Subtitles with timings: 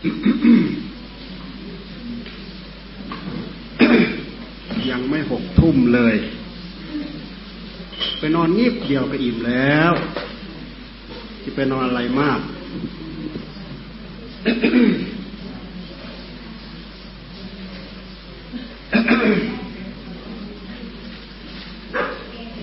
[0.00, 6.14] ยังไม่หกทุ่มเลย
[8.18, 9.92] ไปนอนงีบเดียวก็อิ่มแล้ว
[11.42, 12.40] จะไปนอนอะไรมาก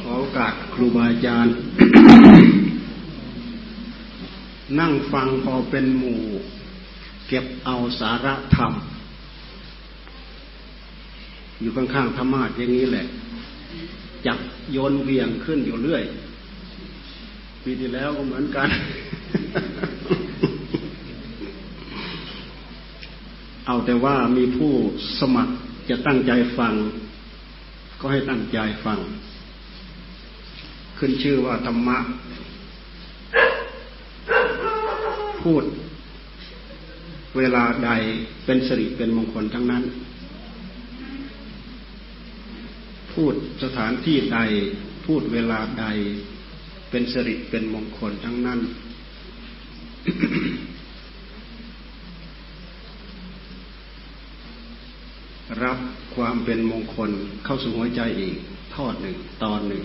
[0.02, 1.54] ขอโอกาสครูบาอาจารย์
[4.80, 6.22] นั่งฟังพอเป็นหมู่
[7.28, 8.74] เก็บเอาสาระธรรม
[11.62, 13.06] อยู่ข้างๆธรรมะอย่างนี้แหละ
[14.26, 14.38] จับ
[14.72, 16.04] โยนเวียงขึ้นอยู่เรื่อย
[17.64, 18.70] ปีที่แล้วก็เหมือนกัน
[23.66, 24.74] เอาแต่ว่ามีผู้
[25.20, 25.54] สมัคร
[25.90, 26.74] จะตั้งใจฟัง
[28.00, 29.00] ก็ให้ตั้งใจฟัง
[30.98, 31.98] ขึ้นชื่อว่าธรรมะ
[35.42, 35.64] พูด
[37.38, 37.92] เวลาใด
[38.46, 39.84] เป็นสิริเป็นมงคลทั้งนั้น
[43.14, 44.40] พูดสถานที่ใด
[45.06, 45.86] พูดเวลาใด
[46.90, 48.60] เป็นสิริเป็นมงคลทั้งนั้น
[55.64, 55.78] รับ
[56.16, 57.12] ความเป็นมงคล
[57.46, 58.38] เข้าสู่หัวใจอีก
[58.76, 59.84] ทอดหนึ่งตอนหนึ่ง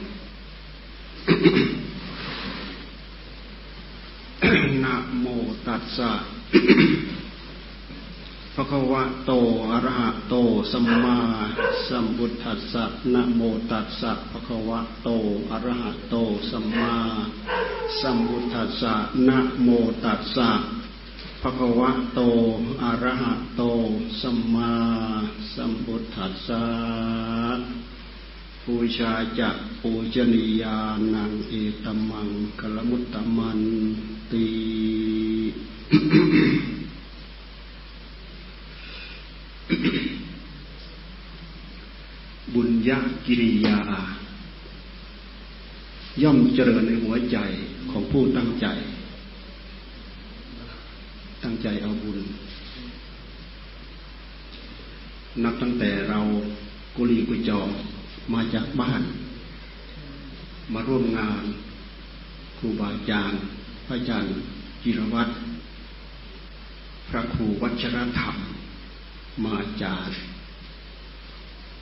[4.84, 5.26] นะโม
[5.66, 6.10] ตัสสะ
[8.70, 9.32] พระวะโต
[9.70, 10.34] อะระหะโต
[10.72, 11.18] สัมมา
[11.88, 15.08] สัมพุทธัสสะนะโมตัสสะพะควะโต
[15.50, 16.14] อะระหะโต
[16.50, 16.94] สัมมา
[18.00, 18.94] สัมพุทธัสสะ
[19.28, 19.68] นะโม
[20.04, 20.50] ตัสสะ
[21.42, 22.20] ภะคะวะโต
[22.82, 23.62] อะระหะโต
[24.20, 24.72] สัมมา
[25.54, 26.64] สัมพุทธัสสะ
[28.64, 30.78] ปูชาจะปูชนียา
[31.14, 31.52] นังเอ
[31.84, 32.28] ตมัง
[32.60, 33.60] กลมุตตมัน
[34.30, 34.46] ตี
[42.54, 43.78] บุญญากิริยา
[46.22, 47.38] ย่อมเจริญในหัวใจ
[47.90, 48.66] ของผู้ตั้งใจ
[51.42, 52.18] ตั้งใจเอาบุญ
[55.42, 56.20] นับตั้งแต่เรา
[56.96, 57.60] กุลีกุจอ
[58.32, 59.02] มาจากบ้าน
[60.72, 61.44] มาร่วมงาน
[62.58, 63.40] ครูบาอาจารย์
[63.86, 64.30] พระอาจารย์
[64.82, 65.32] จิรวัตร
[67.08, 68.34] พระครูวัชรธรรม
[69.44, 70.18] มาจารย์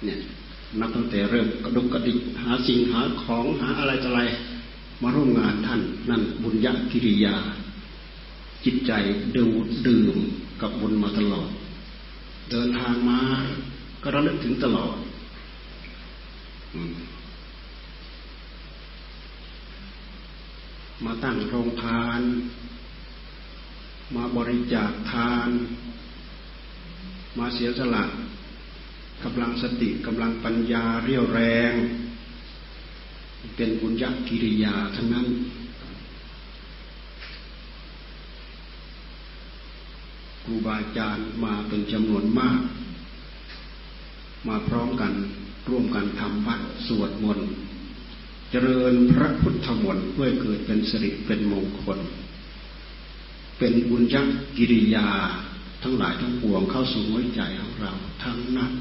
[0.05, 0.19] เนี่ย
[0.81, 4.23] นับตั้งแต่เริ่มกระดุกกระดิกหาสิ่งหาของหาอะไรต่ออะไร
[5.03, 5.81] มาร่วมงานท่าน
[6.11, 7.37] นั่นบุญญกิริยา
[8.65, 8.93] จิตใจ
[9.37, 9.45] ดู
[9.87, 10.17] ดื่ม
[10.61, 11.51] กับบุญมาตลอด
[12.51, 13.21] เดินทางมา
[14.03, 14.97] ก็ระลึกถึงตลอด
[21.05, 22.21] มาตั้งโรงทาน
[24.15, 25.51] มาบริจาคทาน
[27.39, 28.05] มาเสียสละ
[29.25, 31.75] กำลังสติกำลังปัญญาเรียวแรง
[33.57, 35.27] เป็นบุญญกิริยาทั้งนั้น
[40.45, 42.61] ครูบาอาจารย์มาเป็นจำนวนมาก
[44.49, 45.13] มาพร้อมกัน
[45.69, 47.49] ร่วมกันทำวัดสวดมนต์
[48.51, 51.99] เจริญพระพุทธมนต์เพื่อเกิดเป็นสิริเป็นมงคล
[53.59, 54.17] เป็นบุญญ
[54.57, 55.09] กิริยา
[55.83, 57.93] ทั้งหลายทั้งปวงเข้าสู่หัวใจของเรา
[58.23, 58.73] ทั้งนั้น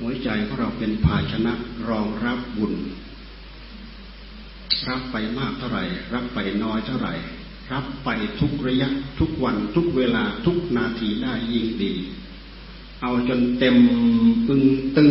[0.00, 1.52] หัวใจของเราเป็นภาชนะ
[1.88, 2.74] รองรับบุญ
[4.88, 5.84] รับไปมากเท่าไหร่
[6.14, 7.14] รับไปน้อยเท่าไหร่
[7.72, 8.08] รับไป
[8.40, 8.88] ทุกระยะ
[9.20, 11.92] ทุกวันทุกเวลาทุกนาทีได้ยิ่งดี
[13.02, 13.76] เอาจนเต็ม
[14.46, 14.62] ปึง
[14.96, 15.10] ตึง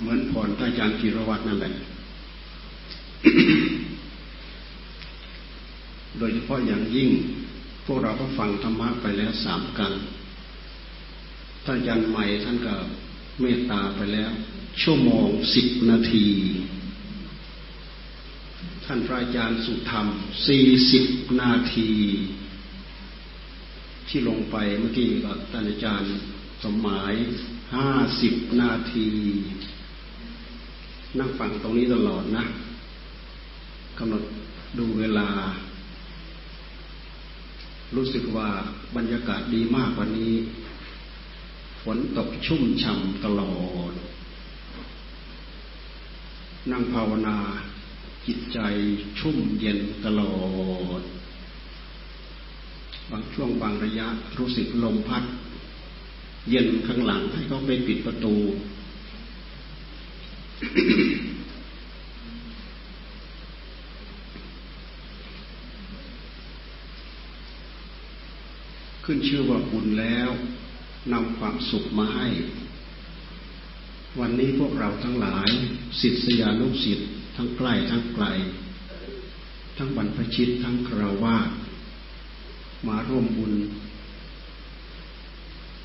[0.00, 1.74] เหมือนพรอาจารย์กิรวัตรนั่นแหละ
[6.18, 7.08] โดยเฉพาะอย่างยิ่ง
[7.86, 9.92] พวกเราก็ฟังธรรมะไปแล้วสามกัน
[11.64, 12.74] ท่านอาจารย์ใหม่ท่านก็
[13.40, 14.30] เมตตาไปแล้ว
[14.82, 16.26] ชั่วโมงสิบนาที
[18.84, 20.06] ท่านพระอาจารย์สุธรรม
[20.46, 21.04] สี่สิบ
[21.42, 21.90] นาที
[24.08, 26.10] ที่ลงไปเมื่อกี้ก็ท่านอาจารย์
[26.62, 27.14] สมหมาย
[27.74, 27.88] ห้า
[28.20, 29.08] สิบนาที
[31.18, 32.44] นั่งฟังตรงนี้ตลอดนะ
[33.98, 34.22] กำหนด
[34.78, 35.28] ดูเวลา
[37.94, 38.48] รู้สึกว่า
[38.96, 40.34] บรรยากาศดีมากวันนี้
[41.82, 43.56] ฝนตกชุ่มฉ่ำตลอ
[43.90, 43.92] ด
[46.70, 47.36] นั่งภาวนา
[48.26, 48.58] จิตใจ
[49.18, 50.36] ชุ่มเย็นตลอ
[51.00, 51.02] ด
[53.10, 54.06] บางช่วงบางระยะ
[54.38, 55.24] รู้สึกลมพัด
[56.50, 58.34] เย็นข้างหลังให้เขาไปปิดประตู
[69.08, 70.30] ขึ้นชื่อว่าบุญแล้ว
[71.12, 72.28] นำความสุขมาให้
[74.20, 75.50] วันนี้พวกเราทั้งหลาย
[76.00, 78.24] ศิษยานุศิษย์ทั้งใกล้ทั้งไกล
[79.76, 81.48] ทั้งบรรพชิตทั้งคราวาส
[82.88, 83.52] มาร่วมบุญ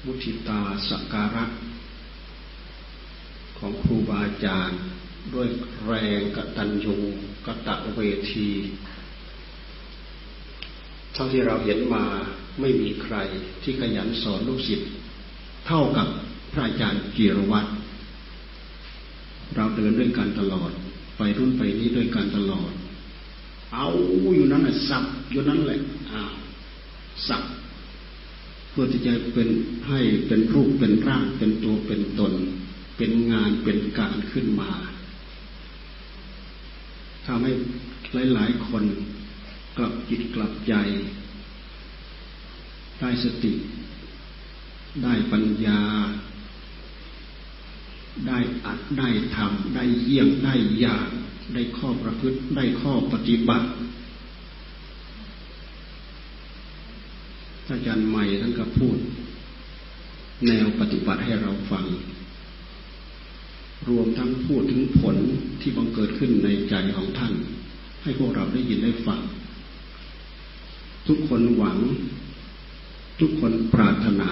[0.05, 1.45] มุทิตาสักการะ
[3.57, 4.79] ของครูบาอาจารย์
[5.33, 5.47] ด้วย
[5.85, 6.95] แรงกตัญญู
[7.45, 7.99] กะตะเว
[8.31, 8.49] ที
[11.13, 12.05] เท่าที่เราเห็นมา
[12.59, 13.15] ไม่มีใคร
[13.63, 14.89] ที่ขยันสอนลูกศิษย์
[15.67, 16.07] เท่ากับ
[16.51, 17.69] พระอาจารย์กีรวัตร
[19.55, 20.71] เราเดินด้วยกันตลอด
[21.17, 22.71] ไปรุ่นไปนี้ด้วยกันตลอด
[23.73, 23.87] เอา
[24.35, 25.79] อยู่นั้นแหละสับอยู่นั้นแหละ
[26.11, 26.33] อ้าว
[27.27, 27.43] สับ
[28.69, 29.49] เพื่อที่จะเป็น
[29.87, 32.33] ให้เป็นรูปเป็นร่างเป็นตัวเป็นตน
[32.97, 34.71] เป็นงานเป็นการขึ้นมา
[37.25, 37.51] ทำให้
[38.33, 38.83] หลาย ๆ คน
[39.77, 40.73] กลับจิตกลับใจ
[43.01, 43.53] ได้สติ
[45.03, 45.79] ได้ปัญญา
[48.27, 51.07] ได้อัดได้ทำได้เยี่ยมได้ยาก
[51.53, 53.67] ได้ข้อประพฤติได้ข้อปฏิบัติ
[57.69, 58.97] อาจารย์ใหม่ท่านก็พูด
[60.47, 61.85] แนวปฏิบัติให้เราฟัง
[63.89, 65.15] รวมทั้งพูดถึงผล
[65.61, 67.33] ที่บังเกิดขึ้นในใจของท่าน
[68.03, 69.19] ให้พวกเราได้ยินได้ฟัง
[71.07, 71.77] ทุกคนหวัง
[73.21, 74.31] ทุกคนปรารถนา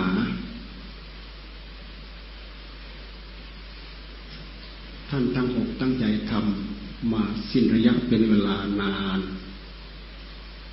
[5.09, 9.19] ท่านตั้งอกตั้งใจทำมาสิ้นระยะเป็นเวลานาน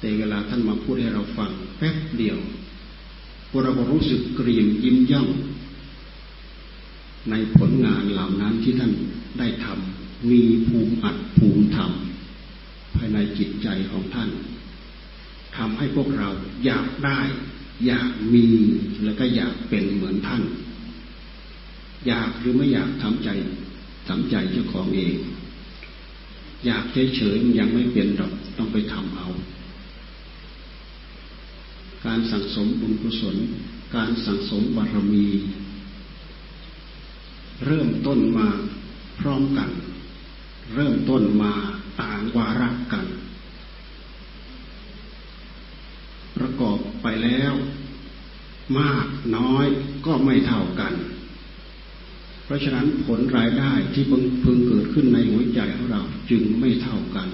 [0.00, 2.38] แต่เวลาท่านมาพูดให้เราฟังแป๊บเดียว
[3.48, 5.28] พวกเรารู้สึกกรีมยิ้มย่อง
[7.30, 8.92] ในผลงานเหล่านั้นที่ท่าน
[9.38, 11.92] ได้ทำมีภูมิอัดภูมิธรรม
[12.94, 14.30] ภายในจิตใจของท่าน
[15.56, 16.28] ทำให้พวกเรา
[16.64, 17.20] อยากได้
[17.86, 18.46] อยากมี
[19.04, 20.42] แล้วก็อยากเป็นเหมือนท่าน
[22.06, 23.28] อยากหรือไม่อยากทำใจ
[24.08, 25.16] ทำใจเจ้าของเอง
[26.66, 29.28] อยากเฉยๆมันยังไม่เป็นหรอกต้องไปทำเอา
[32.06, 33.36] การสั่งสมบุญกุศล
[33.96, 35.26] การสั่งสมบารมี
[37.66, 38.48] เริ่มต้นมา
[39.20, 39.70] พร้อมกัน
[40.74, 41.52] เริ่มต้นมา
[42.00, 43.06] ต่างวาระกัน
[46.38, 47.52] ประกอบไปแล้ว
[48.78, 49.06] มาก
[49.36, 49.66] น้อย
[50.06, 50.92] ก็ไม่เท่ากัน
[52.44, 57.28] เพราะฉะนั้นผลรายได้ที่พิ่งเกิดขึ้นในหัวใจของเราจึงไม่เท่ากัน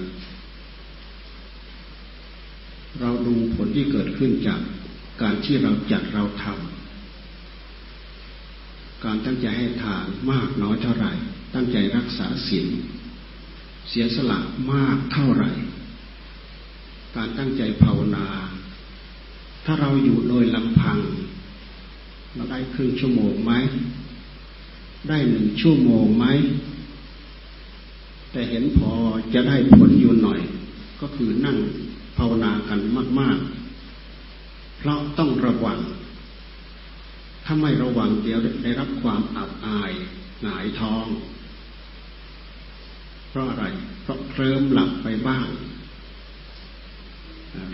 [2.99, 4.59] เราดูผลที่เกิดขึ้นจาก
[5.21, 6.53] การที่เราจัดเราทำ
[9.05, 11.11] การตั้งใจให้ทานมากน้อยเท่าไหร่
[11.55, 12.67] ตั้งใจรักษาศีล
[13.89, 14.39] เสียสละ
[14.73, 15.51] มากเท่าไหร่
[17.15, 18.25] การตั้งใจภาวนา
[19.65, 20.99] ถ้าเราอยู่โดยลำพัง
[22.33, 23.53] เราได้ครึ่งชั่วโมงไหม
[25.09, 26.25] ได้หนึ่งชั่วโมงไหม
[28.31, 28.91] แต่เห็นพอ
[29.33, 30.39] จะได้ผลอยู่หน่อย
[31.01, 31.57] ก็คือนั่ง
[32.17, 32.79] ภาวนากัน
[33.19, 33.37] มาก
[34.07, 35.79] ๆ เพราะต้องระวัง
[37.45, 39.91] ถ้าไม่ระวังเดี๋ยวได้รับความอับอาย
[40.43, 41.05] หงายท้อง
[43.29, 43.65] เพราะอะไร
[44.01, 45.47] เพราะเคลิ้มหลับไปบ้าง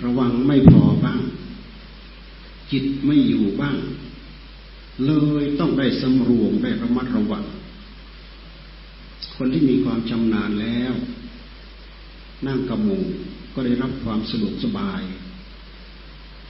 [0.06, 1.22] ระวังไม่พอบ้าง
[2.71, 3.77] จิตไม่อยู่บ้าง
[5.06, 5.11] เล
[5.42, 7.45] ยต้องได้สำรวมได้ระมัดระวัง
[9.35, 10.94] คนที่มีความชำนาญแล้ว
[12.47, 12.99] นั่งกระมู
[13.54, 15.02] ก็ได้รับความสะดวกสบาย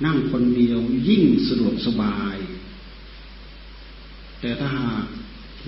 [0.05, 2.37] นั่งคนเดียวยิ่งสะดวกสบาย
[4.41, 5.05] แต่ถ้าหาก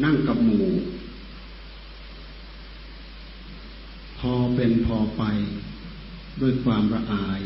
[0.04, 0.68] นั่งกับหมู่
[4.20, 5.24] พอเป็นพอไป
[6.42, 7.42] ด้วยความระอาย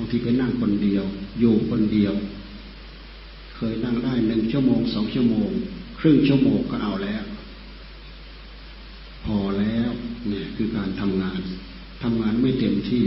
[0.00, 1.04] างทีไปนั่งคนเดียว
[1.40, 2.14] อยู่คนเดียว
[3.56, 5.50] เคยนั่งได้หนึ่งชั่วโมงสองชั่วโมง
[5.98, 7.24] ครึ่งชั่วโมงก็เอาแล้ว
[9.24, 9.90] พอแล้ว
[10.28, 11.40] เนี่ยคือการทำงาน
[12.02, 13.04] ทำงานไม่เต็มที่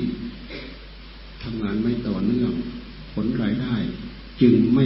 [1.43, 2.51] ทำงานไม่ต่อเนื่อง
[3.13, 3.75] ผลรายได้
[4.41, 4.85] จึงไม่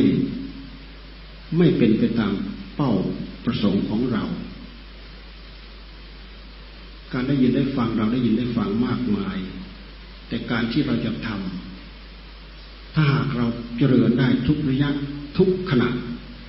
[1.58, 2.34] ไม่เป็นไปตาม
[2.76, 2.92] เป้า
[3.46, 4.24] ประสงค์ของเรา
[7.14, 9.38] การได้ยินได้ฟังเราได้ยินได้ฟังมากมาย
[10.28, 11.67] แต่การที่เราจะทำ
[13.00, 14.90] ถ้าหากเราเจริญได้ทุกระยะ
[15.38, 15.90] ทุกขณะ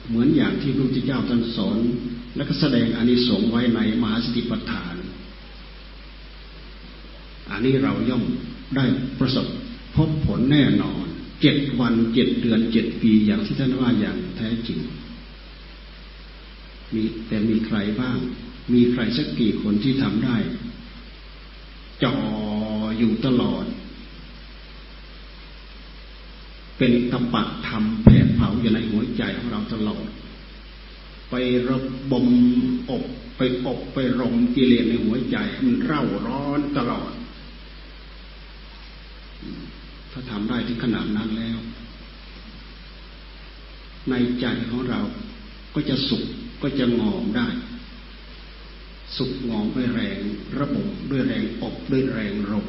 [0.09, 1.79] เหมือนอย่างที่พระพุทธเจ้าท่านสอน
[2.37, 4.95] และก็แสดงอานิสงส์ไว้ในมหาสติปัฏฐาน
[7.51, 8.25] อันนี้เราย่อม
[8.77, 8.85] ได้
[9.19, 9.47] ประสบ
[9.97, 11.05] พบผลแน่นอน
[11.43, 14.79] เจ็ดวันเจ็ดเดือนเจ็ดปีอย่างที่ท่านว่าอย่างแท้จริง
[16.95, 18.19] มีแต่มีใครบ้าง
[18.75, 20.37] มีใครสักกี่คนที่ทำได้
[22.03, 22.15] จ่อ
[22.99, 23.65] อยู่ตลอด
[26.79, 30.07] เป็นตปะธรรมแผดเผาอยู่ในหัวใจของเราตลอด
[31.31, 31.35] ไป
[31.69, 31.79] ระ
[32.11, 32.27] บม
[32.91, 33.03] อบ
[33.37, 37.13] ไปอบไปรมกิเลสในหัวใจมันเร่าร้อนตลอด
[40.13, 41.59] ถ้าทำได้ถึงขนาดนั้นแล้ว
[44.11, 45.01] ในใจของเรา
[45.75, 46.25] ก็จะสุข
[46.63, 47.49] ก็จะงอมได้
[49.17, 50.19] สุขงอมด้วยแรง
[50.61, 52.67] ระบบด้วยแรงอบด้วยแรงรม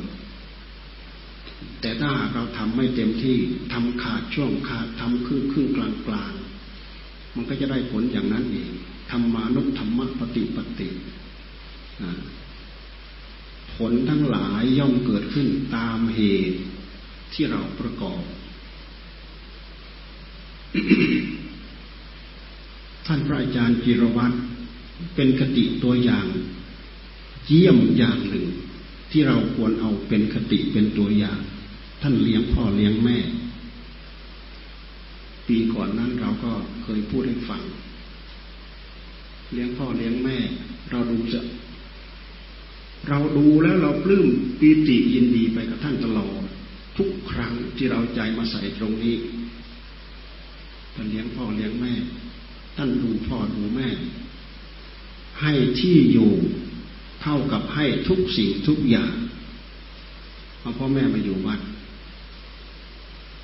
[1.82, 3.38] แต่ถ้าเราทำไม่เต็มที่
[3.74, 6.34] ทำขาดช่วงขาดทำครึ่งครึ่งกลางกลาง
[7.36, 8.72] มันก็จะได้ผลอย่างนั้นเอง
[9.12, 10.90] ธรรมานุธรรมปฏิปติ
[13.74, 16.60] ผลทั้งหลายย่อมเกิดขึ้นตามเหตุ
[17.34, 18.22] ที่เราประกอบ
[23.06, 24.38] ท่านพระอาจารย์จิรวัตร
[25.16, 26.28] เป็นคติตัวอย่าง
[27.48, 28.46] เยี่ยมอย่างหนึ่ง
[29.12, 31.40] ที่เราควรเอาเป็นคติเป็นตัวอย่าง
[32.02, 33.18] ท่านเลี้ยงพ่อเลี้ยงแม่
[35.48, 36.52] ปีก่อนนั้นเราก็
[36.84, 37.62] เคยพูดให้ฟัง
[39.54, 40.38] เลี้ยงพ่อเลี้ยงแม่
[40.92, 41.42] เราดูจะ
[43.08, 44.28] เราดูแล้วเราปลื้ม
[44.60, 46.42] ปีติยินดีไปกับท่านตลอด
[46.98, 49.16] ทุกครั้งที่เราใจมาใส่ตรงนี้
[50.96, 51.94] ท่านเลี้ยงพ่อเลี้ยงแม่
[52.78, 53.90] ท่านดูพ่อดูแม่
[55.42, 56.32] ให้ที่อยู่
[57.22, 59.14] เท่ากับให้ทุกสิ่งทุกอย่าง
[60.62, 61.60] เอาพ่อแม่มาอยู่วัด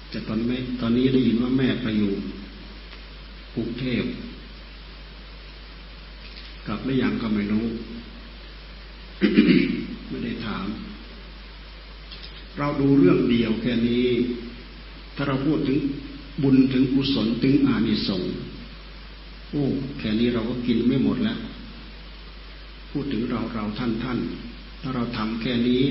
[0.09, 2.13] แต่ตอนแม่ตอนนี้ได้ยินว่าแม่ไปอยู่
[3.55, 4.03] กรุงเทพ
[6.67, 7.65] กลับไม่ยังก็ไม่รู้
[10.09, 10.65] ไม่ได้ถาม
[12.57, 14.07] เราดูเรื่องเดียวแค่นี้
[15.15, 15.79] ถ้าเราพูดถึง
[16.43, 18.33] บุญถึงกุศลถึงอานิสงส์
[19.51, 19.63] โอ้
[19.99, 21.37] แค่นี้เราก็กินไม่หมดแล้ว
[22.97, 24.19] พูดถึงเราเราท่านท่าน
[24.81, 25.83] ถ้าเราทำแค่นี้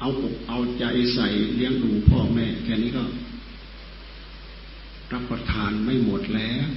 [0.00, 3.04] เอาอกเอาใจใส่เลี้ยงดูพ่อแม่แค่นี้ก็
[5.12, 6.68] รับประทานไม่หมดแล้ว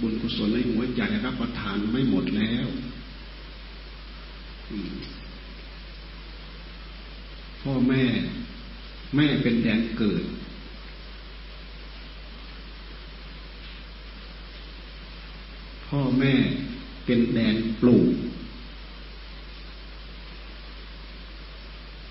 [0.00, 2.66] บุญกุศลในหัวใจรับประทานไม่หมดแล้ว
[7.62, 8.04] พ่อแม่
[9.16, 10.24] แม่เป็นแดนเกิด
[15.88, 16.34] พ่อแม่
[17.04, 18.08] เป็นแดนปลูก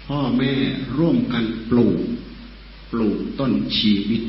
[0.07, 0.53] พ่อแม่
[0.97, 1.99] ร่วมกันปลูก
[2.91, 4.23] ปลูกต้นชีวิต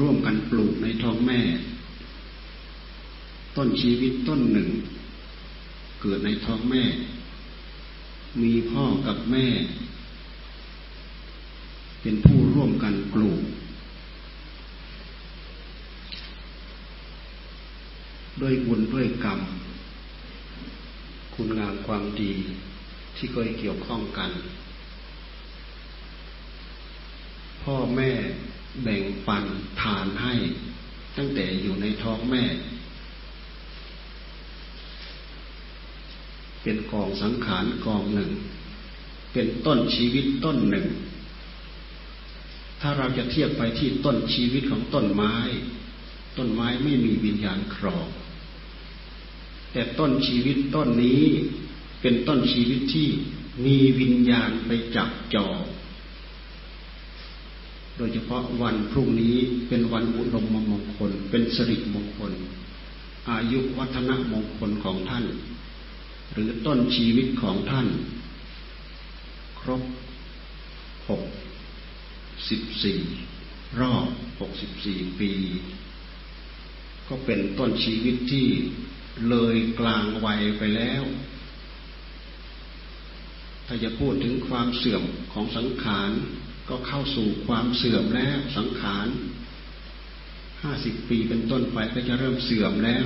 [0.00, 1.40] ร่วมกันปลูกในท้องแม่
[3.56, 4.68] ต้นชีวิตต้นหนึ่ง
[6.00, 6.82] เกิดในท้องแม่
[8.42, 9.46] มีพ่อกับแม่
[12.02, 13.40] เป็นผู้ร่วมกันปลูก
[18.40, 19.40] ด้วยบุญด้วยกรรม
[21.34, 22.32] คุณงามความดี
[23.16, 24.30] ที่เคยเกี่ยวข้องกัน
[27.62, 28.10] พ่อแม่
[28.82, 29.44] แบ่งปัน
[29.82, 30.34] ทานให้
[31.16, 32.44] ตั้งแต่อยู่ในท้องแม่
[36.62, 38.30] เป็นกองสังขารกองหนึ่ง
[39.32, 40.86] เป็นต้นชีวิตต้นหนึ่ง
[42.80, 45.36] ถ้าเราจะเทียบไปที่ต้นชีวิตของต้นไม้
[46.38, 48.06] ต้นไม้ไม่มีวิญญาณครอง
[49.72, 51.24] แต่ต้นชีวิตต้นนี้
[52.00, 53.08] เป็นต้นชีวิตที่
[53.64, 55.60] มีวิญญาณไปจับจอง
[57.96, 59.36] โดยเฉพาะวันพรุ่งนี้
[59.68, 62.32] เป็นวันอุดมมงคล เป็นสิริมงคล
[63.30, 65.24] อายุวัฒนมงคลของท่าน
[66.32, 67.88] หรือต้นชีวิตของท่าน
[69.60, 69.82] ครบ
[71.08, 71.22] หก
[72.48, 73.00] สิบสี่
[73.80, 74.08] รอบ
[74.40, 75.32] หกสิบสี่ปี
[77.08, 78.46] ก็เป็นต้นชีวิตที่
[79.28, 81.04] เลยกลางวัยไปแล้ว
[83.66, 86.10] ถ้าจะพูดถึงความเสื่อมของสังขาร
[86.68, 89.08] ก็เข้าสู่ความเสื่อมแล้วสังขาร
[90.62, 93.04] ห้าสิบปีเป็นต้นไปก็จะเริ่มเสื่อมแล้ว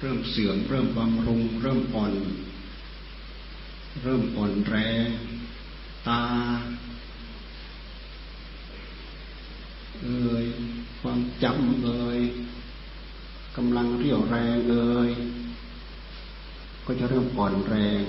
[0.00, 2.14] เริ่มเสื่อม เริ่มบำรุง เริ่มอ่อน
[4.02, 4.76] เริ่มอ่อนแร
[5.06, 5.08] ง
[6.08, 6.22] ตา
[10.02, 10.44] เอ่ย
[11.00, 12.20] ความจำเอ่ย
[13.56, 15.10] กำลังเรี่ยวแรงเอ่ย
[16.86, 18.02] ก็จะเริ่มอ่อนแรง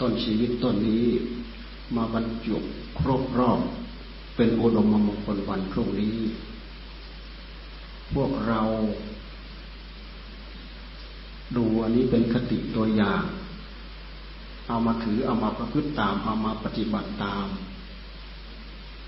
[0.00, 1.06] ต้นชีวิตต้นนี้
[1.96, 2.56] มาบรรจุ
[2.98, 3.60] ครบรอบ
[4.36, 6.16] เป็นโอดมมงคลวันพรุ่งนี้
[8.14, 8.60] พวกเรา
[11.56, 13.24] ดูอันนี้เป็นคติตัวอย่าง
[14.68, 17.46] เอามาถือเอามาประพฤติตาม เอามาปฏิบัติตาม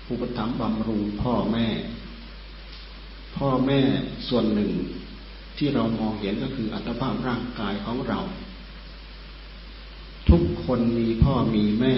[0.09, 1.67] อุปถัมภ์บำรุงพ่อแม่
[3.37, 3.79] พ่อแม่
[4.27, 4.71] ส่วนหนึ่ง
[5.57, 8.19] ที่เรามองเห็นก็คืออัตภาพร่างกายของเรา
[10.29, 11.95] ทุกคนมีพ่อมีแม่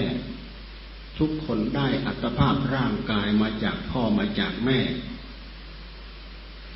[1.18, 4.78] ทุกคนได้อัตภาพร่างกายมาจากพ่อมาจากแม่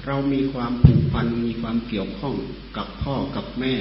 [0.07, 2.35] เรามีความผูกพันมีความเกี่ยวข้อง
[2.77, 3.75] กับพ่อกับแม่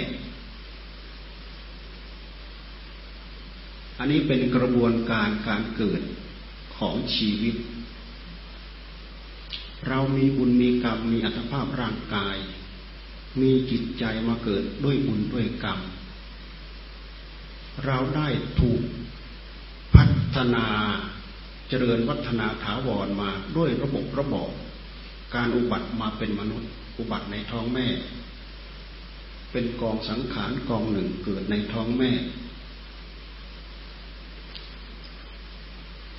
[3.99, 6.01] อันนี้เป็นกระบวนการการเกิด
[6.77, 7.55] ของชีวิต
[9.87, 12.35] เรามีบุญมีกรรมมีอัตภาพร่างกาย
[13.41, 15.79] มีจิตใจมาเกิดด้วยบุญด้วยกรรม
[17.85, 18.27] เราได้
[18.59, 18.81] ถูก
[19.95, 20.03] พั
[20.35, 20.65] ฒนา
[21.69, 24.51] เจริญวัฒนาถาวรมาด้วยระบบระบอบ
[25.35, 27.87] การอุบัติมาเป็นมนุษย์ อุบัติในท้องแม่
[29.51, 32.11] เป็นกองสังขารกองหนึ่งเกิดในท้องแม่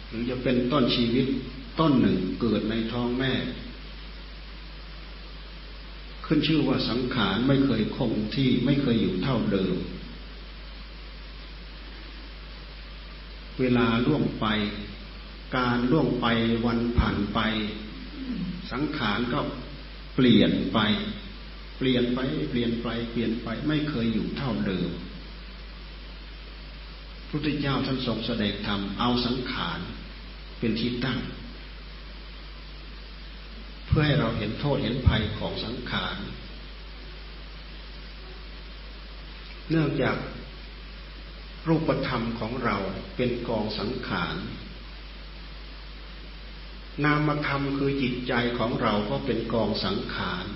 [0.09, 1.27] หรือจะเป็นต้นชีวิต
[1.81, 3.33] ต้นหนึ่งเกิดในท้องแม่
[6.31, 9.77] ขึ้นชื่อว่าสังขารไม่เคยคงที่ไม่เคยอยู่เท่าเดิม
[13.61, 14.47] เวลาล่วงไป
[15.57, 16.27] การล่วงไป
[16.67, 17.39] วันผ่านไป
[18.73, 19.41] สังขารก็
[20.15, 20.79] เปลี่ยนไป
[21.79, 22.19] เปลี่ยนไป
[22.51, 25.01] เปลี่ยนไป เปลี่ยนไปไม่เคยอยู่เท่าเดิมพ
[27.23, 29.79] ระพุทธเจ้าท่านทรงแสดงธรรมเอาสังขาร
[30.59, 31.19] เป็นที่ตั้ง
[33.99, 36.17] พื่อให้เราเห็นโทษเห็นภัยของสังขาร
[39.71, 40.17] เนื่องจาก
[41.69, 42.76] รูปธรรมของเรา
[43.17, 44.37] เป็นกองสังขาร
[47.05, 50.47] นามธรรมคือจิตใจของเราก็เป็นกองสังขาร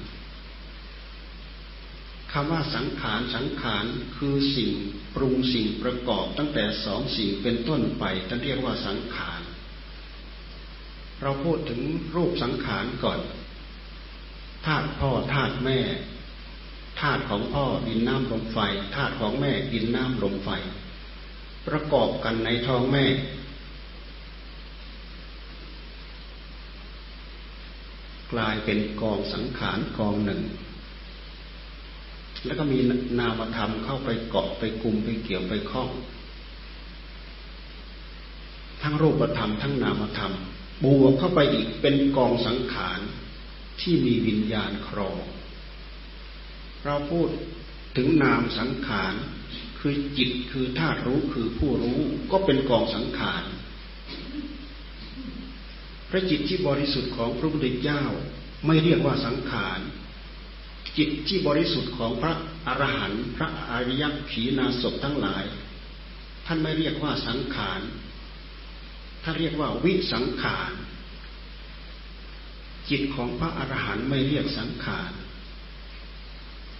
[2.32, 3.84] คำว่าสังขารสังขาร
[4.16, 4.70] คือสิ่ง
[5.14, 9.41] ปรุงสิ่งประกอบตั้งแต่สองสิ่งเป็นต้นไปท่านเรียกว่าสังขาร
[11.22, 11.80] เราพูดถึง
[12.16, 13.20] รูปสังขารก่อน
[14.66, 15.78] ธาตุพ่อธาตุแม่
[17.00, 18.58] ธาตุของพ่อดินน้ำลมไฟ
[18.96, 20.48] ธาตุของแม่ดินน้ำลมไฟ
[21.66, 23.04] ประกอบกันในท้องแม่
[28.32, 30.40] กลายเป็นกองสังขารกองหนึ่ง
[32.44, 32.78] แล้วก็มี
[33.18, 35.90] นามธรรมเข้าไปเกาะไปกลุ่มไปเกี่ยวไปคล้อง
[38.82, 40.32] ทั้งรูปธรรมทั้งนามธรรม
[40.84, 43.00] บวกเข้าไปอีกเป็นกองสังขาร
[43.80, 45.18] ที่มีวิญญาณครอง
[46.84, 47.28] เราพูด
[47.96, 49.14] ถึงนามสังขาร
[49.80, 51.98] คือจิตคือธาตุรู้คือผู้รู้
[52.32, 53.44] ก็เป็นกองสังขาร
[56.10, 58.02] พระจิตที่บริสุทธิ์ของพระพุทธเจ้า
[58.66, 59.80] ไม่เรียกว่าสังขาร
[60.98, 62.34] จิตที่บริสุทธิ์ของพระ
[62.66, 65.44] อรหันต์พระอริยขีนาศพทั้งหลาย
[66.46, 67.80] ท่านไม่เรียกว่าสังขาร
[69.22, 70.72] ท่าเรียกว่าวิสังขาร
[72.90, 75.12] จิตของพระอรหันต์ไม่เรียกสังขาร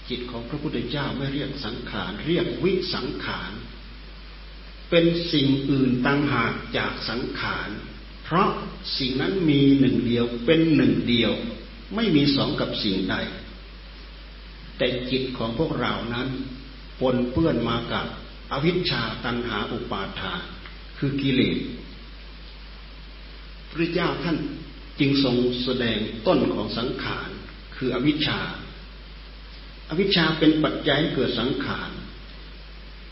[0.09, 3.52] จิตของพระพุทธเจ้าไม่เรียกสังขารเรียกวิสังขาร
[4.90, 7.68] เป็นสิ่งอื่นต่างหากจากสังขาร
[8.24, 8.50] เพราะ
[8.98, 11.33] สิ่งนั้นมีหนึ่งเดียวเป็นหนึ่งเดียว
[11.94, 13.16] ไม่มีสองกับสิ่งใด
[14.78, 16.28] แต่จิตของพวกเรานั้น
[17.00, 18.07] ปนเปื้อนมากับ
[18.52, 20.40] อวิชชาตันหาอุปาทาน
[20.98, 21.59] คือกิเลส
[23.72, 24.37] พระเจ้าท่าน
[25.00, 27.28] จึงทรงแสดงต้นของสังขาร
[27.76, 28.40] คืออวิชชา
[29.88, 31.90] อวิชชาเป็นปัจจัยเกิดสังขาร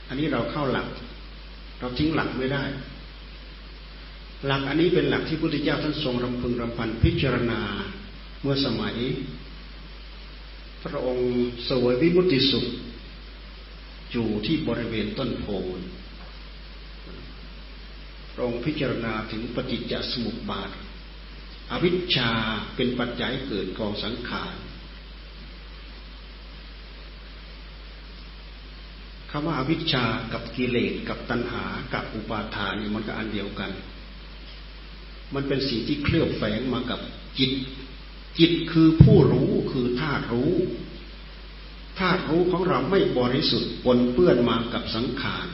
[0.09, 0.89] อันนี้เราเข้าหลัก
[1.79, 2.65] เราทิ้งหลักไม่ได้
[4.47, 7.61] หลักอันนี้เป็นหลักที่พระพุทธเจ้าท่านทรงรำพึงรำพันพิจารณา
[8.43, 8.97] เมื่อสมัย
[10.85, 11.29] พระองค์
[11.69, 12.67] สวยวิมุติสุข
[14.13, 15.47] อยู่ที่บริเวณต้นโพ
[18.35, 20.71] พระองค์พิจารณาถึงปฏิจจสมุปบาท
[21.71, 22.31] อวิชชา
[22.77, 24.55] เป็นปัจจัยเกิดกองสังขาร
[29.31, 31.65] คำว่าอวิชชากับกิเลสกับตัณหา
[31.95, 33.71] กับอุปาทานนี่มันก็อันเดียวกัน
[35.35, 37.01] มันเป็นสิ่งที่เคลือบแฝงมากับ
[37.39, 37.53] จิต
[38.39, 40.53] จิตคือผู้รู้คือธาตุรู้
[41.99, 45.47] ธาตุรู้ของเราไม่บริสุทธิ์ปนเปื้อนมากับสังขาร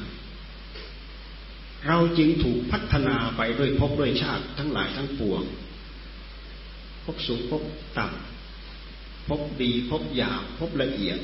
[1.89, 5.43] เราจึงถูกพัฒนาไปด้วยภพด้วยชาติทั้งหลายทั้งปวง
[7.05, 7.63] ภพสูงภพ
[7.99, 11.19] ต่ำภพดีภพหยาบภพละเอียด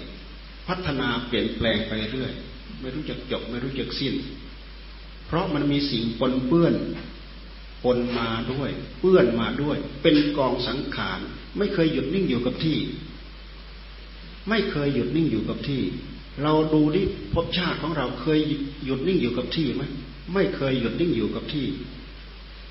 [0.68, 2.33] พัฒนาเปลี่ยนแปลงไปเรื่อย
[2.81, 4.14] ไม่รู้จักจบไม่รู้จักสิ้น
[5.27, 6.75] เพราะมันมีสิ่งปนเปื้อน
[7.85, 8.70] ปนมาด้วย
[9.01, 11.18] เปื้อนมาด้วย เป็นกองสังขาร
[11.59, 12.79] ไม่เคยหยุดนิ่งอยู่กับที่
[14.48, 15.83] ไม่เคยหยุดนิ่งอยู่กับที่
[16.42, 17.03] เราดูดิ
[17.35, 18.38] ภพชาติของเราเคย
[18.85, 19.83] หยุดนิ่งอยู่กับที่ไหม
[20.35, 21.67] ไม่เคยหยุดนิ่งอยู่กับที่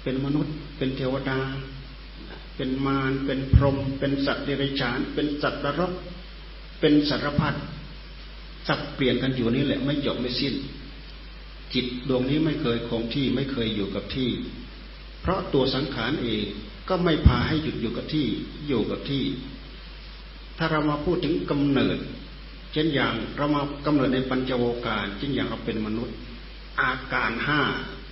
[0.03, 1.39] เป็นมนุษย์ เป็นเทวดา
[2.55, 5.91] เป็นมารเป็นพรหมเป็นสัตว์เดรัจฉาน เป็นสัตว์นรก
[6.79, 7.55] เป็นสารพัด
[8.67, 10.53] สับเปลี่ยนกันอยู่นี่แหละไม่จบไม่สิ้น
[11.73, 14.29] จิตดวงนี้ไม่เคยคงที่ไม่เคยอยู่กับที่
[15.21, 16.43] เพราะตัวสังขารเอง
[16.89, 18.27] ก็ไม่พาให้หยุดอยู่กับที่
[18.67, 19.23] อยู่กับที่
[20.57, 21.97] ถ้าเรามาพูดถึงกำเนิด
[22.73, 26.15] เช่นอย่างเรามากำเนิดในปัญจโวการเช่นอย่างเราเป็นมนุษย์
[26.81, 27.61] อาการห้า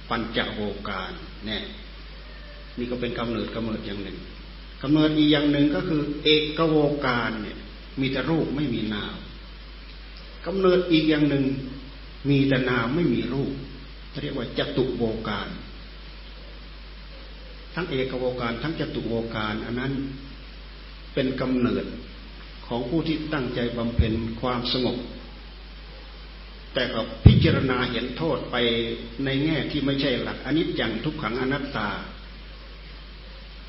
[0.09, 1.11] ปัญจโวการ
[1.45, 1.63] เนี่ย
[2.77, 4.17] นี่ก็เป็นกำเนิดกำเนิดอย่างหนึ่ง
[4.81, 7.57] กำเนิดอีกอย่างหนึ่งก็คือ เอกโวการเนี่ย
[7.99, 9.15] มีแต่รูปไม่มีนาม
[10.45, 11.45] กำเนิดอีกอย่างหนึ่ง
[12.29, 13.53] มีแต่นามไม่มีรูป
[14.21, 15.47] เรียกว่าจตุโวการ
[17.73, 19.93] ทั้งเอกโวการทั้งจตุโวการอันนั้น
[21.13, 21.85] เป็นกำเนิด
[22.67, 24.97] ของผู้ที่ตั้งใจบำเพ็ญความสงบ
[26.73, 28.55] แต่ก็พิจารณาเห็นโทษไป
[29.25, 31.89] ในแง่ที่ไม่ใช่หลักอนิจจังทุกขังอนัตตา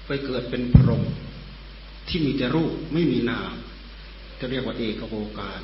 [0.06, 1.02] ไปเกิดเป็นพรหม
[2.08, 3.52] ที่มีแต่รูปไม่มีนาม
[4.38, 5.60] จะเรียกว่าเอกโวการ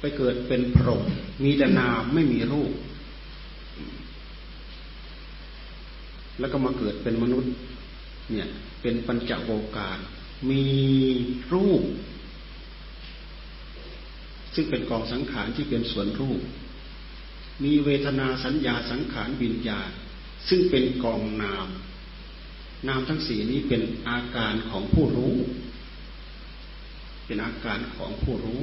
[0.00, 1.02] ไปเกิดเป็นพรหม
[1.44, 2.72] มีแต่นามไม่มีรูป
[6.40, 7.52] แล้วก็มาเกิดเป็นมนุษย์
[8.30, 8.48] เนี่ย
[8.82, 9.98] เป็นปัญจโวการ
[10.50, 10.64] มี
[11.52, 11.82] รูป
[14.56, 16.40] ซึ่งเป็นกองสังขารที่เป็นส่วนรูป
[17.64, 19.90] มีเวทนาสัญญาสังขารวิญญาณ
[20.48, 21.66] ซึ่งเป็นกองนาม
[22.88, 25.34] นามทั้งสี่นี้เป็นอาการของผู้รู้
[27.26, 28.62] เป็นอาการของผู้รู้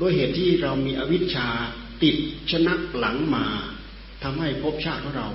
[0.00, 1.48] ด้วยเหตุที่เรามีอวิชชา
[2.02, 2.16] ติด
[2.50, 3.46] ชนะหลังมา
[4.22, 5.28] ทำให้ภพชาติของเรา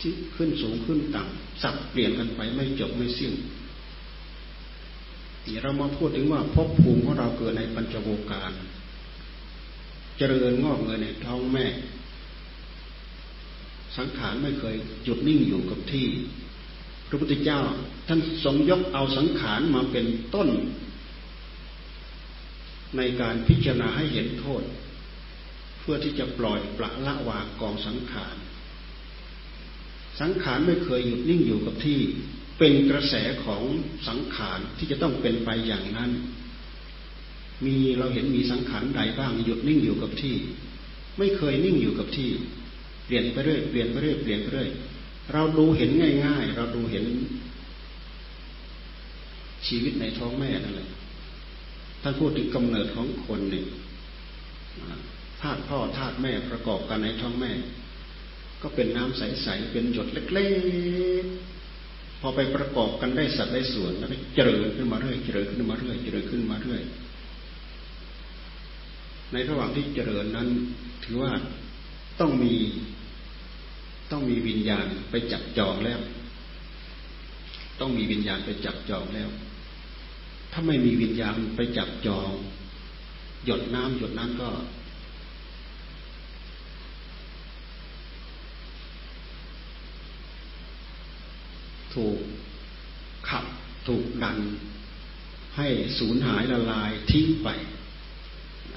[0.00, 3.32] ที่ขึ้นสูงขึ้นต่ำสับเปลี่ยนกันไปไม่จบไม่สิ้น
[5.62, 8.52] เรามาพูดถึงว่าภพภูมิของเราเกิดในปัญจโวการ
[10.16, 11.66] เจริญงอกเงยในท้องแม่
[13.96, 16.06] สังขารไม่เคยหยุดนิ่งอยู่กับที่
[17.08, 17.60] พระพุทธเจ้า
[18.08, 20.48] ท่านทรงยกเอาสังขารมาเป็นต้น
[22.96, 24.62] ในการพิจารณาให้เห็นโทษ
[25.80, 28.36] เพื่อที่จะปล่อยปละละวางกองสังขาร
[30.20, 32.00] สังขารไม่เคยหยุดนิ่งอยู่กับที่
[32.58, 33.62] เป็นกระแสของ
[34.08, 36.10] สังขารที่จะต้องเป็นไปอย่างนั้น
[37.66, 40.36] มีเราเห็นมีสังขารใดบ้างหยุดนิ่งอยู่กับที่
[41.18, 42.30] ไม่เคยนิ่งอยู่กับที่
[43.06, 44.70] เปลี่ยนไปเรื่อยเปลี่ยนไปเรื่อยเปลี่ยนไปเรื่อย
[45.32, 45.90] เราดูเห็น
[46.24, 47.04] ง่าย ๆ เราดูเห็น
[49.66, 50.88] ชีวิตในท้องแม่นั่นแหละ
[52.02, 53.66] ถ้าพูดถึงกำเนิดของคนเนี่ย
[55.40, 57.52] ธาตุพ่อธาตุแม่ประกอบกันในท้องแม่
[58.62, 60.48] ก็เป็นน้ำใสๆเป็นหยดเล็
[61.22, 61.57] กๆ
[62.20, 66.82] พอไปประกอบกันได้สัดได้ส่วนแล้วเจริญขึ้นมาเรื่อยเจริญขึ้นมาเรื่อยเจริญขึ้นมาเรื่อย
[69.32, 70.48] ในระหว่างที่เจริญนั้น
[71.04, 71.32] ถือว่า
[72.20, 72.54] ต้องมี
[74.10, 76.00] ต้องมีวิญญาณไปจับจองแล้ว
[77.80, 79.28] ต้องมีวิญญาณไปจับจองแล้ว
[80.52, 82.30] ถ้าไม่มีวิญญาณไปจับจอง
[83.44, 84.48] หยดน้ำหยดนั้นก็
[91.98, 92.18] ถูก
[93.28, 93.44] ขับ
[93.88, 94.38] ถูกดัน
[95.56, 97.48] ให้สูญหายละลายทิ้งไป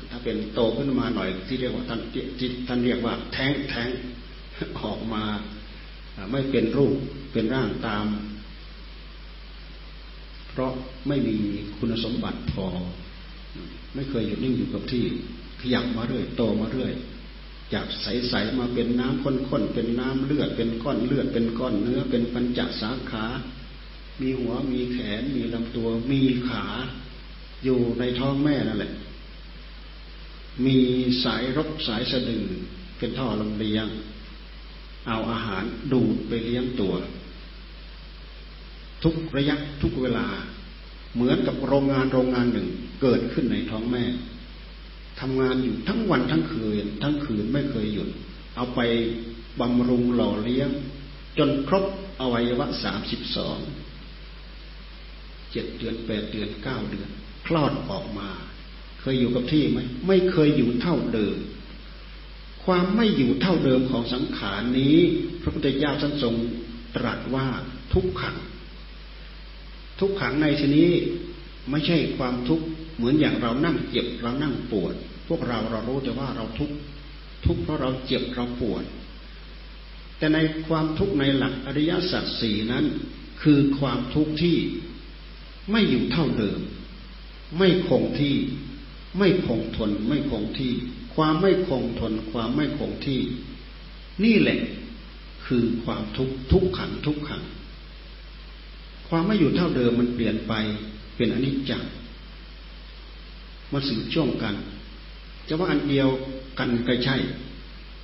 [0.10, 2.00] ถ้าเป็นโตขึ้นมาหน่อยที่เรียกว่าท่าน
[2.40, 3.90] ที่ท่านเรียกว่า แท้งแท้ง
[4.82, 5.24] ออกมา
[6.32, 6.96] ไม่เป็นรูป
[7.32, 8.06] เป็นร่างตาม
[10.50, 10.72] เพราะ
[11.08, 11.38] ไม่มี
[11.78, 12.66] คุณสมบัติพอ
[13.96, 15.04] ไม่เคยหยุดนิ่งอยู่กับที่
[15.62, 16.94] ขยับมาเรื่อย โตมาเรื่อย
[17.74, 23.26] จากใสๆมาเป็นน้ำข้นๆเป็นน้ำเลือดเป็นก้อนเลือดเป็นก้อนเนื้อเป็นปัญจสาขา
[24.22, 26.66] มีหัวมีแขน มีลำตัว มีขา
[27.64, 28.94] อยู่ในท้องแม่นั่นแหละ
[30.66, 30.78] มี
[31.24, 32.46] สายรกสายสะดือ
[32.98, 33.88] เป็นท่อลำเลียง
[35.08, 36.94] เอาอาหารดูดไปเลี้ยงตัว
[39.04, 40.28] ทุกระยะทุกเวลา
[41.16, 42.68] เหมือนกับโรงงานโรงงานหนึ่ง
[43.02, 44.04] เกิดขึ้นในท้องแม่
[45.22, 48.10] ทำงานอยู่ทั้งวันทั้งคืน ทั้งคืนไม่เคยหยุด
[48.56, 48.80] เอาไป
[49.60, 50.70] บำรุงหล่อเลี้ยง
[51.38, 51.86] จนครบ
[52.22, 53.58] อวัยวะสามสิบสอง
[55.52, 57.10] เจ็ดเดือนแปดเดือนเก้าเดือน
[57.46, 58.30] คลอดออกมา
[59.00, 61.38] เคยอยู่กับที่ไหมไม่เคยอยู่เท่าเดิม
[62.66, 64.98] ความไม่อยู่เท่าเดิมของสังขารนี้
[65.42, 66.36] พระพุทธเจ้าท่านทรง
[66.96, 67.48] ตรัสว่า
[67.94, 68.38] ทุกขัง
[70.00, 70.92] ทุกขังในที่นี้
[71.70, 74.96] ไม่ใช่ความทุกข์เหมือนอย่างเรานั่งเจ็บเรานั่งปวด
[75.28, 76.76] พวกเราเรารู้แต่ว่าเราทุกข์
[77.46, 78.84] ทุกข์เพราะเราเจ็บเราปวด
[80.18, 82.86] แต่ในความทุกข์ในหลักอริยสัจสี่นั้น
[83.42, 84.58] คือความทุกข์ที่
[85.72, 86.60] ไม่อยู่เท่าเดิม
[87.58, 88.36] ไม่คงที่
[89.18, 90.74] ไม่คงทน ไม่คงที่
[91.16, 93.22] ความไม่คงทน ความไม่คงที่
[94.24, 94.60] นี่แหละ
[95.46, 97.44] คือความทุกข์ทุกขังทุกขัง
[99.10, 100.54] ความไม่อยู่เท่าเดิมมันเปลี่ยนไป
[101.16, 101.84] เป็นอนิจจัง
[103.72, 104.56] มาสืบช่วงกัน
[105.54, 106.10] จะว่าอันเดียว
[106.60, 107.18] กันก็ใช่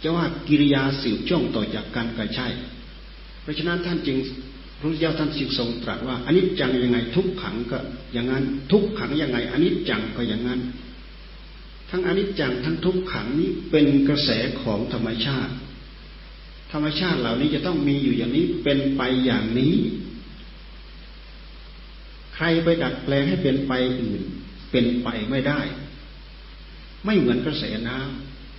[0.03, 2.47] จะว่ากิริยาสืบช่วงต่อจากกันก็ใช่
[3.41, 4.17] เพราะฉะนั้นท่านจึง
[4.79, 7.77] พระเจ้าท่านจึงทรงตรัสว่าอันนี้จังยังไงทุกขังก็
[8.13, 10.59] อย่างนั้น ทุกขังยังไงอันนี้จังก็อย่างนั้น
[11.89, 14.29] ทั้งอนิจจังทั้งทุกขังนี้เป็นกระแส
[14.61, 15.53] ของธรรมชาติ
[16.71, 19.75] ธรรมชาติเหล่านี้จะต้องมีอยู่อย่างนี้เป็นไปอย่างนี้
[22.35, 24.21] ใครไปดัดแปลงให้เป็นไปอื่น
[24.71, 25.59] เป็นไปไม่ได้
[27.05, 27.99] ไม่เหมือนกระแสน้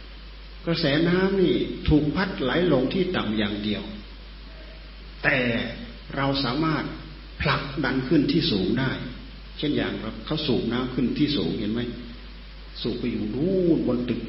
[0.03, 1.55] ำกระแสน้ำนี่
[1.89, 3.83] ถูกพัดไหลลงที่ต่ำอย่างเดียว
[5.25, 5.39] แต่
[6.17, 6.85] เราสามารถ
[7.43, 8.91] ผลักดันขึ้นที่สูงได้
[9.59, 9.93] เช่นอย่าง
[10.27, 11.81] เขาสูบน้ำขึ้นที่สูงเห็นไหม
[12.83, 14.21] สูบไปอยู่นู่นบนตึก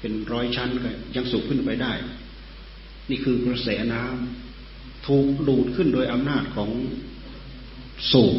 [0.00, 1.92] เป็นร้อยชั้นก็ยังสูบขึ้นไปได้
[3.10, 6.70] นี่คือกระแสน้ำถูกดูดขึ้นโดยอำนาจของ
[8.12, 8.36] สูบ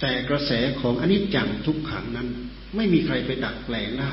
[0.00, 2.28] แต่กระแสของอนิจจังทุกขังนั้น
[2.76, 4.12] ไม่มีใครไปดัดแปลงได้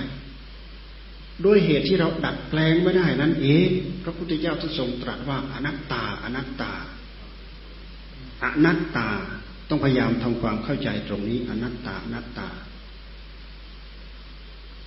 [1.46, 3.70] ด้วยเหตุที่เราดัดแปลงไม่ได้นั้นเอง
[4.04, 6.74] พระพุทธเจ้าทรงตรัสว่าอนัตตา อนัตตา
[8.44, 9.10] อนัตตา
[9.70, 12.50] ต้องพยายามทำความเข้าใจตรงนี้ อนัตตาอนัตตา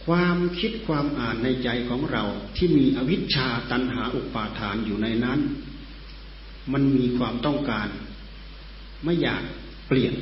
[0.04, 2.24] ความคิดความอ่านในใจของเรา
[2.57, 5.40] ที่มีอวิชชาตันหาอุปาทานอยู่ในนั้น
[6.72, 7.88] มันมีความต้องการ
[9.04, 9.42] ไม่อยาก
[9.88, 10.14] เปลี่ยน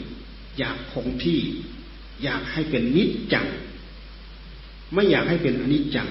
[0.59, 1.41] อยากคงที่
[2.23, 3.47] อยากให้เป็นนิจจัง
[4.95, 6.09] ไม่อยากให้เป็นอนิจจัง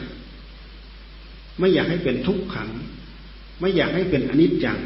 [1.60, 2.70] ไม่อยากให้เป็นทุกขัง
[3.60, 4.80] ไม่อยากให้เป็นอนิจจัง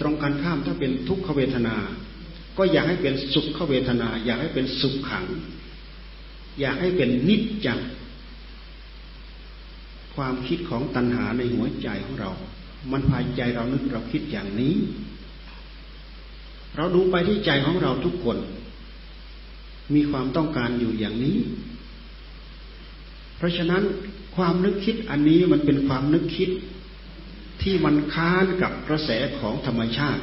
[0.00, 1.76] ตรงกันข้ามถ้าเป็นทุกขเวทนา
[2.58, 5.26] ก็อยากให้เป็นสุขเวทนา อยากให้เป็นสุขขัง
[6.60, 7.80] อยากให้เป็นนิจจัง
[10.14, 12.30] ความคิดของตัณหาในหัวใจของเรา
[12.92, 14.74] มันพายใจเรานึกเราคิดอย่างนี้
[16.76, 18.38] เราดูไปที่ใจของเราทุกคน
[19.94, 21.38] มีความต้องการอยู่อย่างนี้
[23.36, 23.82] เพราะฉะนั้น
[24.36, 26.50] ความนึกคิดอันนี้มันเป็นความนึกคิด
[27.62, 30.22] ที่มันค้านกับกระแสของธรรมชาติ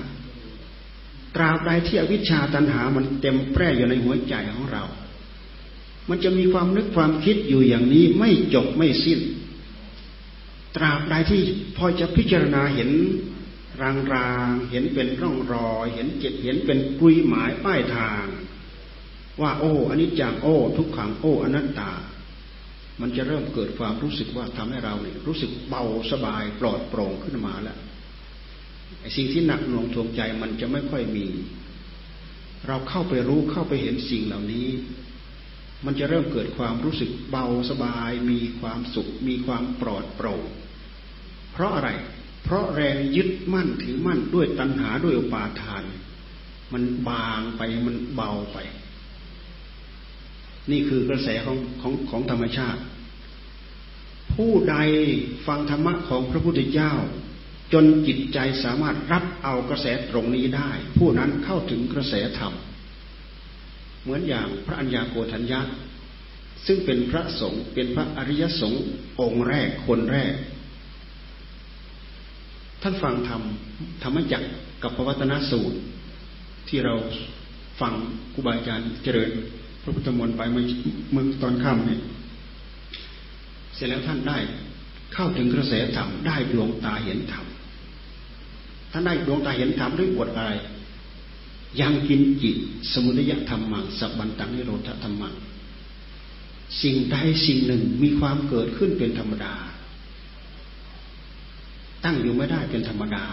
[1.36, 4.84] ตราบใดที่อวิชชาตันหามันเต็มแปร่อยู่ในหัวใจของเรา
[6.10, 9.20] มันจะมีความนึกความคิดอยู่อย่างนี้ไม่จบไม่สิ้น
[10.76, 11.42] ตราบใดที่
[11.78, 12.90] พอจะพิจารณาเห็น
[13.82, 18.26] รางรางเห็นเป็นร่องรอย เห็นเจ็ดเห็นเป็นกุยหมายป้ายทาง
[19.42, 21.92] ว่าโอ้อันนี้จังโอ้ ทุกขังโอ้อนัตตา
[23.02, 27.78] มันจะเริ่มเกิดความรู้สึกว่าทำให้เราเนี่ยรู้สึกเบาสบายปลอดโปร่งขึ้นมาแล้ว
[29.02, 31.28] ไอ้สิ่งที่หนักหน่วงทวงใจมันจะไม่ค่อยมี
[32.68, 34.68] เราเข้าไปรู้เข้าไปเห็นสิ่งเหล่านี้
[35.86, 40.44] มันจะเริ่มเกิดความรู้สึกเบาสบาย มีความสุข มีความปลอดโปร่ง
[41.54, 41.90] เพราะอะไร
[42.44, 45.84] เพราะแรงยึดมั่นถือมั่นด้วยตัณหาด้วยอุปาทาน
[46.74, 48.58] มันบางไปมันเบาไป
[50.72, 52.82] นี่คือกระแสของของของธรรมชาติ
[54.34, 54.76] ผู้ใด
[55.48, 56.94] ฟังธรรมะของพระพุทธเจ้า
[57.74, 62.54] จนจิตใจสามารถรับเอากระแสตรงนี้ได้ ผู้นั้นเข้าถึงกระแสธรรม
[64.02, 65.62] เหมือนอย่างพระัญญาโกฏัญญา
[66.66, 68.84] ซึ่งเป็นพระสงฆ์เป็นพระอริยสงฆ์
[69.22, 70.34] องค์แรกคนแรก
[72.82, 73.42] ท่านฟังธรรม
[74.04, 74.44] ธรรมจัก
[74.84, 75.78] กับพระวัตนสูตร
[76.68, 76.96] ที่เรา
[77.82, 77.94] ฟัง
[78.34, 79.32] ครูบาอาจารย์เจริญ
[79.82, 82.02] พระพุทธมนต์ไปเมื่อตอนค่ำเนี่ย
[83.76, 84.38] เสร็จแล้วท่านได้
[85.14, 87.46] เข้าถึงกระแสธรรมได้ดวงตาเห็นธรรม
[88.92, 90.52] ท่านได้ดวงตาเห็นธรรมด้วยบทอะไร
[91.82, 92.56] ยังกินจิต
[92.92, 95.34] สมุทัยธรรมังสับบันตังนิโรธธรรมัง
[96.82, 97.16] สิ่งใด
[97.46, 99.54] สิ่งหนึ่งมีความเกิดขึ้นเป็นธรรมดา
[102.04, 103.24] ตั้งอยู่ไม่ได้เป็นธรรมดา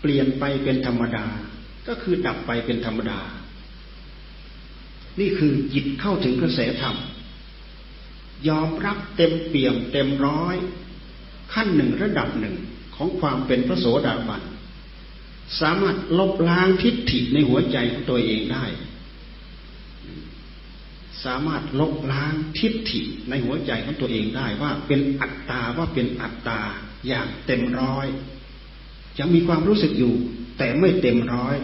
[0.00, 1.24] เปลี่ยนไปเป็นธรรมดา
[1.88, 3.18] ก็คือดับไปเป็นธรรมดา
[5.20, 6.96] นี่คือจิตเข้าถึงกระแสธรรม
[8.48, 10.56] ยอมรับเต็มเปี่ยมเต็มร้อย
[11.52, 12.56] ขั้นหนึ่งระดับหนึ่ง
[12.96, 14.42] ของความเป็นพระโสดาบัน
[15.60, 18.64] สามารถลบล้างทิฏฐิในหัวใจของตัวเองได้
[21.24, 26.60] สามารถลบล้างทิฏฐิในหัวใจของตัวเองได้ว่าเป็นอัตตาว่าเป็นอัตตา
[27.06, 28.06] อย่างเต็มร้อย
[29.18, 30.14] ยังมีความรู้สึกอยู่
[30.58, 31.56] แต่ไม่เต็มร้อย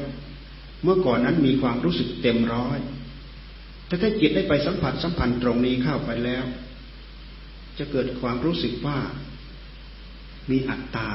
[0.82, 2.78] เมื่อก่อนนั้นมีความรู้สึกเต็มร้อย
[3.90, 6.44] แต่ถ้าจิตได้ไปสัมผัสสัมพันธ์ตรงนี้เข้าไปแล้ว
[7.78, 8.98] จะเกิดความรู้สึกว่า
[10.50, 11.10] มีอัตตา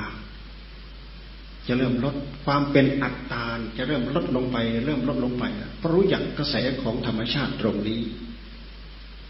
[1.67, 3.43] จะเริ่มลดความเป็นอัตตา
[3.77, 5.43] จะเริ่มลดลงไป เริ่มลดลงไป
[5.77, 8.01] เพราะรู้จักกระแสของธรรมชาติตรงนี้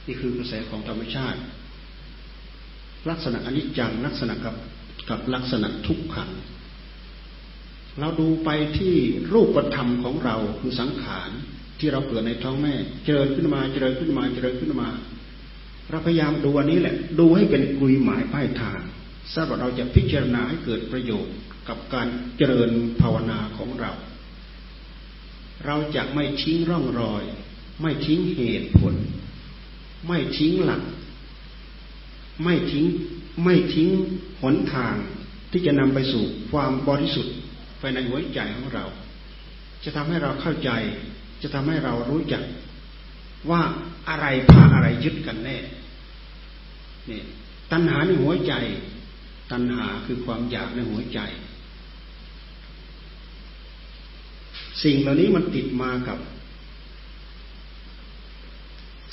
[0.07, 1.39] นี่คือกระแสของธรรมชาติ
[3.09, 4.55] ลักษณะอนิจจังลักษณะกับ
[5.09, 6.31] กับลักษณะทุกขัง
[7.99, 8.95] เราดูไปที่
[9.33, 11.31] รูปธรรมของเราคือสังขาร
[11.79, 12.73] ที่เราเกิดในท้องแม่
[13.05, 14.89] เจริญขึ้นมาเจริญขึ้นมาเจริญขึ้นมา
[15.89, 18.79] เราพยายามดูอันนี้แหละ ดูให้เป็นกุยหมายป้ายทาง
[19.33, 21.35] สำหรับเราจะพิจารณาให้เกิดประโยชน์
[21.67, 22.07] กับการ
[22.37, 22.69] เจริญ
[23.01, 23.91] ภาวนาของเรา
[25.65, 27.23] เราจะไม่ทิ้งร่องรอย
[27.81, 28.93] ไม่ทิ้งเหตุผล
[30.07, 30.81] ไม่ทิ้งหลัก
[32.43, 32.85] ไม่ทิ้ง
[33.43, 33.89] ไม่ทิ้ง
[34.41, 34.95] หนทาง
[35.51, 37.35] ที่จะนำไปสู่ความบริสุทธิ์
[37.79, 38.85] ภายในหัวใจของเรา
[39.83, 40.71] จะทำให้เราเข้าใจ
[41.41, 42.43] จะทำให้เรารู้จัก
[43.49, 43.61] ว่า
[44.09, 45.57] อะไรพาอะไรยึดกันแน่
[47.07, 47.25] เนี่ย
[47.71, 48.53] ตัณหาในหัวใจ
[49.51, 51.19] ตัณหาคือความอยากในหัวใจ
[54.83, 56.17] สิ่งเหล่านี้มันติดมากับ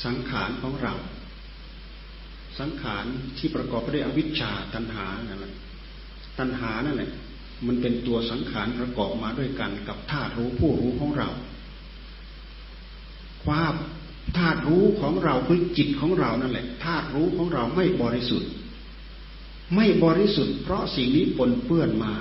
[0.05, 0.95] สังขารของเรา
[2.61, 3.05] สังขาร
[3.39, 5.55] ที่ประกอบไปด้วยอวิชชาตัณหานั่นแหละ
[6.39, 7.11] ตัณหานั่นแหละ
[7.67, 11.29] มันเป็นตัวสังขารประกอบมาด้วยกันกับธาตุรู้ผู้รู้ของเรา
[13.45, 13.75] ความ
[14.37, 18.51] ธาตุรู้ของเราคือจิตของเรานั่นแหละธาตุรู้ของเราไม่บริสุทธิ์
[19.75, 22.15] ไม่บริสุทธิ์เพราะสิ่งนี้ปนเปื้อนมา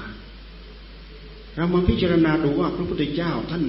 [1.55, 3.63] เรามาพิจารณาดูว่าพระพุทธเจ้าท่าน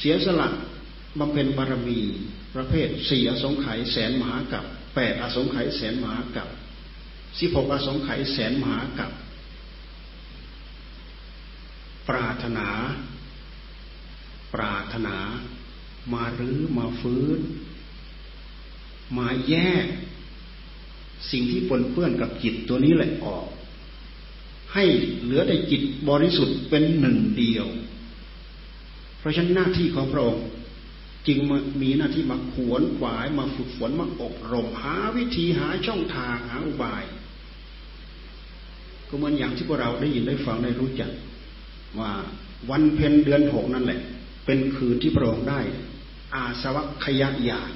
[0.00, 0.48] เสียสละ
[1.18, 1.98] บำเพ็ญบารมี
[2.54, 6.48] ประเภทสี่อสงไขยแสนมหากับแปดอสงไขยแสนมหากับ
[7.40, 9.10] สิบหกอสงไขยแสนมหากับ
[12.08, 12.68] ปรารถนา
[14.54, 15.16] ปรารถนา
[16.14, 17.40] มารื้อมาฟื้น
[19.18, 19.86] มาแยก
[21.30, 23.46] สิ่งที่ปนเปื้อนกับจิตตัวนี้แหละออก
[24.74, 24.84] ให้
[25.22, 27.66] เหลือแต่จิตบริสุทธิ์เป็นหนึ่งเดียว
[29.18, 30.44] เพราะฉะนั้นหน้าที่ของพระองค์
[31.26, 31.38] จึง
[31.82, 37.04] มีหน้าที่มาขวนขวายมาฝึกฝนมาอบรมหาวิธีหาช่องทางหาอุบาย
[39.08, 41.10] ก็เหมือนอย่างที่พวกเราได้ยินได้ฟังได้รู้จัก
[41.98, 42.12] ว่า
[42.70, 44.00] วันเพ็ญเดือนหกนั่นแหละ
[44.46, 45.60] เป็นคืนที่พระองค์ได้
[46.34, 47.72] อาสวัคยายาน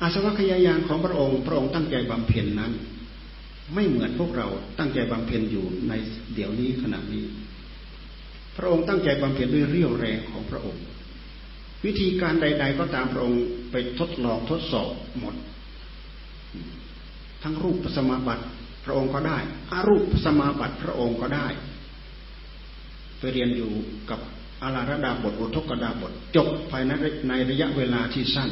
[0.00, 2.72] อาสวัคยายานของพระองค์ พระองค์ตั้งใจบำเพ็ญนั้น
[3.74, 5.92] ไม่เหมือนพวกเราตั้งใจบำเพ็ญอยู่ใน
[6.34, 7.24] เดี๋ยวนี้ขณะนี้
[8.56, 10.82] พระองค์ตั้งใจบำเพ็ญด้วยเรี่ยวแรงของพระองค์
[11.84, 15.34] วิธีการใด ๆ ก็ตามพระองค์ไปทดลองทดสอบหมด
[17.42, 18.44] ทั้งรูปสมาบัติ
[18.84, 19.38] พระองค์ก็ได้
[19.70, 21.46] อารูปสมาบัติพระองค์ก็ได้
[23.18, 23.72] ไปเรียนอยู่
[24.10, 24.20] กับ
[24.62, 26.92] อาราระดาบทอุทกดาบท จบภายใน
[27.28, 28.50] ในระยะเวลาที่สั้น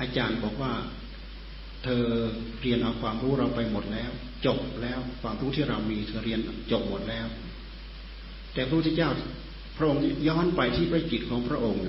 [0.00, 0.72] อาจารย์บอกว่า
[1.84, 2.04] เธอ
[2.60, 4.10] เรียนเอาความรู้เราไปหมดแล้ว
[4.46, 6.40] จบแล้วความรู้ที่เรามีเธอเรียน
[6.72, 7.26] จบหมดแล้ว
[8.54, 9.10] แต่พระพุทธเจ้า
[9.76, 11.82] พระองค์ย้อนไปที่พระจิตของพระองค์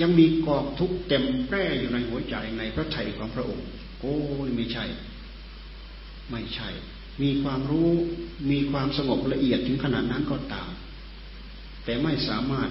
[0.00, 3.64] ยังมีกอกทุกเต็มแปร่อยู่ในหัวใจในพระไถ่ของพระองค์
[4.00, 4.14] โอ้
[4.56, 4.84] ไม่ใช่
[6.30, 6.68] ไม่ใช่
[7.22, 7.90] มีความรู้
[8.50, 10.70] มีความสงบละเอียดถึงขนาดนั้นก็ตาม
[11.84, 12.70] แต่ไม่สามารถ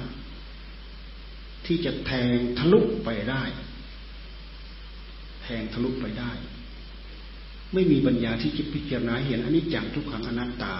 [1.65, 3.43] ที่จะแทงทะลุไปได้
[5.43, 6.31] แทงทะลุไปได้
[7.73, 10.73] ไม่มีปัญญาที่จะพิจารณาเห็นอันนี้จังทุกขังอนัตตา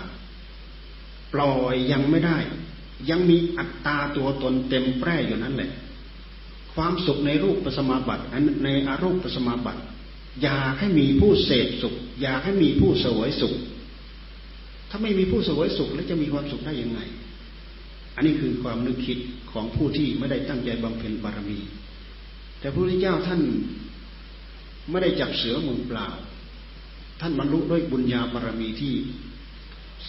[1.34, 2.38] ปล่อยยังไม่ได้
[3.10, 5.72] ยังมีอัตตาตัวตนเต็มแปร่อยู่นั่นแหละ
[6.74, 8.24] ความสุขในรูปปัสมาบัติ
[8.64, 9.82] ในอารูปปัสมาบัติ
[10.44, 13.54] อยากให้มีผู้เสพสุข อยากให้มีผู้เสวยสุข
[14.90, 17.00] ถ้าไม่มีผู้เสวยสุขแล้วจะมีความสุขได้ยังไง
[18.22, 19.18] นนี้คือความนึกคิด
[19.52, 21.60] ของผู้ที่ไม่ได้ตั้งใจบำเพ็ญบารมี
[22.60, 23.42] แต่พระพุทธเจ้าท่าน
[24.90, 26.08] ไม่ได้จับเสือมือเปล่า
[27.22, 28.94] ท่านบรรลุด้วยบุญญาบารมีที่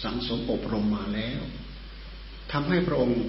[0.03, 1.41] สังสมอบรมมาแล้ว
[2.51, 3.19] ทำให้พระองค์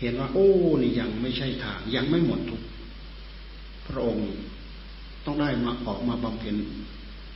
[0.00, 0.48] เห็นว่า โอ้
[0.82, 2.62] นี่ยังไม่ใช่ทางยังไม่หมดทุก
[3.88, 4.28] พระองค์
[5.24, 6.56] ต้องได้มาออกมาบำเพ็ญ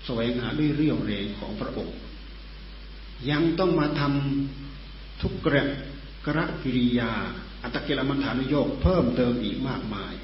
[0.05, 1.97] แสวงหาด้วยเรี่ยวแรงของพระองค์
[3.31, 5.65] ยังต้องมาทำทุกกระ
[6.27, 7.13] กรกิริยา
[7.63, 10.15] อัตกิลมัฐานุโยกเพิ่มเติมอีกมากมาย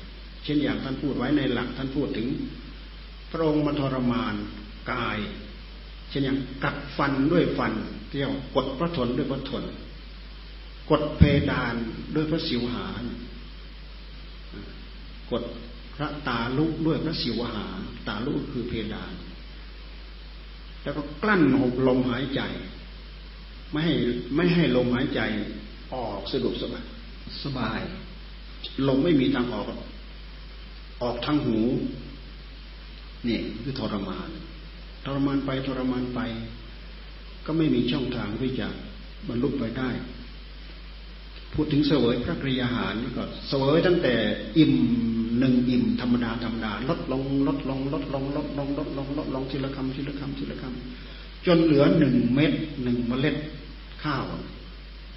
[0.44, 2.28] เช่นอย่างท่านพูดไว้ในหลักท่านพูดถึง
[3.32, 4.34] พระองค์มาทรมาน
[4.92, 5.18] กาย
[6.08, 7.72] เช่นอย่างกัดฟันด้วยฟัน
[8.08, 9.64] เที่ยวกดพระทนด้วยพระทน
[10.90, 11.74] กดเพดาน
[12.14, 12.86] ด้วยพระสิวหา
[15.30, 15.44] กด
[15.94, 17.66] พระตาลุกด้วยพระสิวหา
[18.08, 19.12] ตาลุกคือเพดาน
[20.82, 22.40] แล้วก็กลั้นหบลมหายใจ
[23.70, 23.94] ไม่ให้
[24.34, 25.20] ไม่ให้ลมหายใจ
[25.94, 26.84] ออกสะดวกสบาย
[27.44, 27.80] สบาย
[28.88, 29.66] ลมไม่มีทางออก
[31.02, 31.58] ออกทางหู
[33.28, 34.28] นี่คือทรมาน
[35.04, 36.20] ทรมานไปทรมานไป
[37.46, 38.66] ก็ไม่มีช่องทางที่จะ
[39.28, 39.90] บรรลุไปได้
[41.54, 44.14] พูดถึงเสวยพระกริยาหารก็เสวยตั้งแต่
[44.58, 44.74] อิ่ม
[45.38, 53.36] หนึ่งอิ่มธรรมดาธรรมดาลดลงลดลงลดลงลดลงลดลงลดลงทีละคำทีละคำทีละคำจนเหลือหนึ่งเม็ดหนึ่งเมล็ด
[54.02, 54.24] ข้าว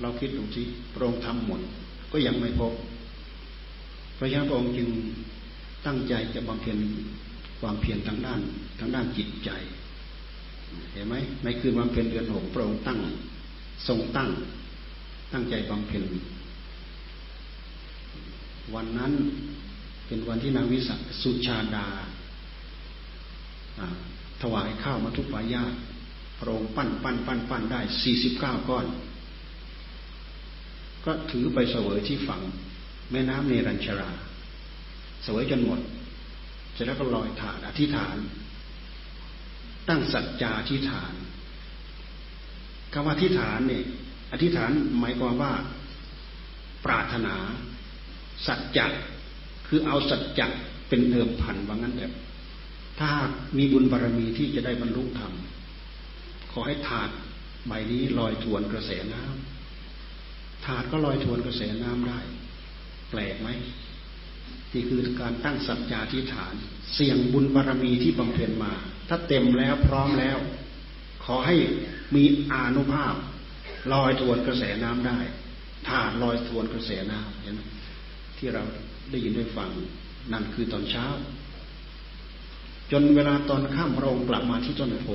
[0.01, 1.61] เราคิดดูสิพระองค์ทำหมด
[2.11, 2.73] ก็ยังไม่พบ
[4.17, 4.89] พระยาพระองค์จึง
[5.85, 6.77] ตั้งใจจะบำเพ็ญ
[7.59, 8.41] ความเพียรทางด้าน
[8.79, 9.49] ทางด้านจิตใจ
[10.91, 12.99] เห็นไหมในคืนบำเพ็ญเดือนหกพระองค์ตั้ง
[13.87, 14.29] ทรงตั้ง
[15.33, 16.03] ตั้งใจบำเพ็ญ
[18.73, 19.13] วันนั้น
[20.07, 21.87] เป็นวันที่นางวิสัสุชาดา
[24.41, 25.63] ถวายข้าวมาทุกปายา
[26.39, 28.85] พระองค์ปั้นปั้นปั้นปั้นได้สี่สิบเก้าก้อน
[31.05, 32.41] ก็ถือไปเสวยที่ฝั่ง
[33.11, 34.11] แม่น้ำเนรัญชรา
[35.23, 35.79] เสวยจนหมด
[36.73, 38.17] เสร็จแล้วก็ลอยฐานอธิษฐาน
[39.87, 41.13] ตั้งสัจจาอธิษฐาน
[42.93, 43.83] คำว่าอธิษฐานเนี่ย
[44.31, 45.53] อธิษฐานหมายความว่า
[46.85, 47.35] ปรารถนา
[48.47, 48.87] สัจจะ
[49.67, 50.47] คือเอาสัจจะ
[50.87, 52.11] เป็นเดิมพันว่างั้นแบบ
[52.99, 53.11] ถ้า
[53.57, 55.33] มีบุญบารรมีที่จะได้บรรลุธรรม
[56.51, 57.09] ขอให้ถาด
[57.67, 59.50] ใบนี้ลอยทวนกระแสน้ำ
[60.65, 62.19] ถาดก็ลอยทวนกระแสน้ำได้
[63.09, 63.49] แปลกไหม
[64.73, 66.53] นี่คือการตั้งสัจจาธิฐาน
[66.93, 68.73] เสี่ยงบุญบารรมีที่บำเพ็ญมา
[69.09, 70.37] ถ้าเต็มแล้วพร้อมแล้ว
[71.23, 71.55] ขอให้
[72.15, 73.13] มีอานุภาพ
[73.93, 75.19] ลอยทวนกระแสน้ำได้
[75.87, 77.61] ถาดลอยทวนกระแสน้ำเห็นไหม
[78.37, 78.63] ที่เรา
[79.11, 79.69] ได้ยินได้ฟัง
[80.33, 81.05] นั่นคือตอนเช้า
[82.91, 85.07] จนเวลาตอนข้ามพระองค์กลับมาที่ต้นโพ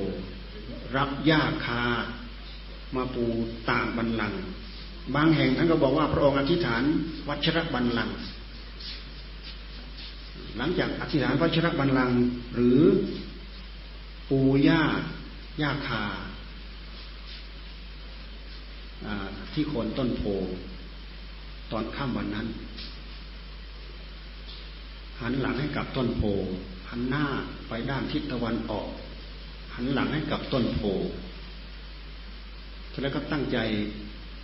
[0.97, 1.83] รับหญ้าคา
[2.95, 3.25] มาปู
[3.69, 4.33] ต่างบันลัง
[5.15, 6.83] บางแห่งท่านก็บอกว่าพระองค์อธิษฐาน
[7.27, 8.09] วัชรบันลัง
[10.57, 12.11] หลังจากอธิษฐานวัชรบันลัง
[12.55, 12.81] หรือ
[14.29, 14.81] ปูหญ้า
[15.59, 16.03] หญ้าคา
[19.53, 20.23] ที่โคนต้นโพ
[21.71, 22.47] ตอนค่ำวันนั้น
[25.21, 26.21] หันหลังให้กับต้นโพ
[26.89, 27.25] หันหน้า
[27.67, 28.89] ไปด้านทิศตะวันออก
[29.75, 30.81] หันหลังให้กับต้นโพ
[33.01, 33.57] แล้วก็ตั้งใจ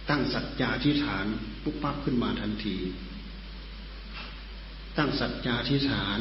[0.10, 1.26] ตั้งสัจจาธิฐาน
[1.64, 2.78] ปุ๊บปั๊บขึ้นมาทันที
[4.98, 6.20] ตั้งสัจจาธิฐาน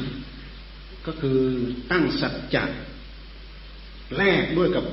[1.05, 1.39] ก็คือ
[1.91, 2.63] ตั้งสัจจะ
[4.15, 4.85] แลกด้วยกับ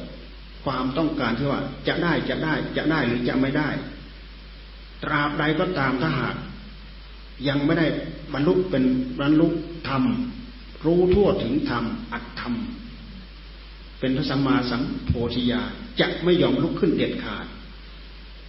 [0.65, 3.69] ความต้องการที่ว่าจะได้จะได้จะได้หรือจะไม่ได้
[5.05, 6.37] ตราบใดก็ตามถ้าหาก
[7.49, 7.87] ยังไม่ได้
[8.33, 8.85] บรรลุเป็น
[9.21, 9.49] บรรลุ
[9.89, 10.03] ธรรม
[10.85, 12.55] รู้ทั่วถึงธรรมอัตธรรม
[14.01, 15.63] เป็นพระสัมมาสัมโพธิญา
[16.01, 17.47] จะไม่ยอมลุกขึ้นเด็ดขาด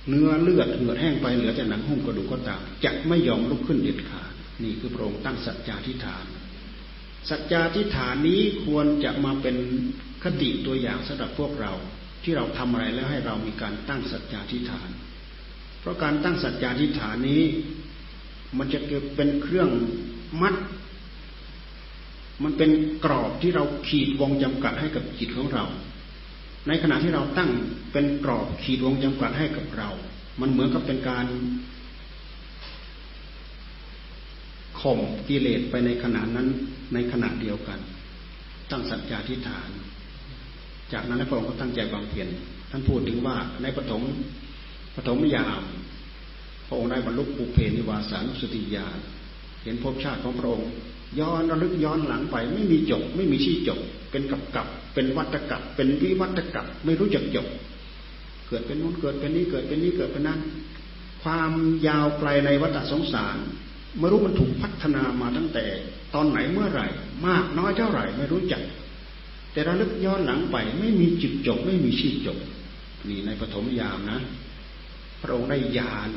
[0.10, 4.32] เนื้อเลือดเหือดแห้งไปเหลือแต่หนังหุ้มกระดูกก็ตามจะไม่ยอมลุกขึ้นเด็ดขาด
[4.64, 6.26] นี่คือพระองค์ตั้งสัจจาธิฐาน
[7.30, 9.56] สัจจาธิฐานนี้ควรจะมาเป็น
[10.24, 11.74] คติตัวอย่างสำหรับพวกเรา
[12.24, 14.90] ที่เราทำอะไรแล้วให้เรามีการตั้งสัจจาธิฐาน
[15.80, 17.44] เพราะการตั้งสัจจาธิฐานนี้
[18.58, 19.70] มันจะเกิดเป็นเครื่อง
[20.42, 20.56] มัด
[22.44, 22.72] มันเป็น
[23.06, 25.66] กรอบที่เราขีดวงจำกัดให้กับจิตของเรา
[26.68, 27.50] ในขณะที่เราตั้ง
[27.92, 29.90] เป็นกรอบขีดวงจำกัดให้กับเรา
[30.42, 31.26] มันเหมือนกับเป็นการ
[34.82, 36.48] ข่มกิเลสไปในขณะนั้น
[36.94, 37.80] ในขณะเดียวกัน
[38.72, 39.70] ตั้งสัจจาธิฐาน
[40.94, 42.28] จากนั้นพระองค์ก็ตั้งใจบำเพ็ญ
[42.72, 44.04] ท่านพูดถึงว่าในปฐม
[44.96, 45.64] ปฐมยาม
[46.68, 48.98] พระองค์ได้บรรลุปุเพนิวาสานุสติญาณ
[49.64, 50.72] เห็นภพชาติของพระองค์
[51.20, 53.80] ย้อนระลึกย้อนหลังไป ไม่มีจบ ไม่มีที่จบ
[54.12, 57.48] เป็นกับกับ เป็นวัตกับ เป็นวิวัตกับ ไม่รู้จักจบ
[58.48, 60.40] เกิดเป็นนู้นเกิดเป็นนี้เกิดเป็นนี้เกิดเป็นนั้น
[61.24, 61.52] ความ
[61.88, 63.38] ยาวไกลในวัฏสงสาร
[64.00, 65.66] ไม่รู้มันถูกพัฒนามาตั้งแต่
[66.16, 66.88] ตอนไหนเมื่อไหร่
[67.28, 68.62] มากน้อยเท่าไหร่ ไม่รู้จัก
[69.52, 72.38] แต่ระลึกย้อนหลังไป ไม่มีจุดจบ ไม่มีที่จบ
[73.10, 74.20] นี่ในปฐมยามนะ
[75.22, 76.10] พระองค์ได้ญาณ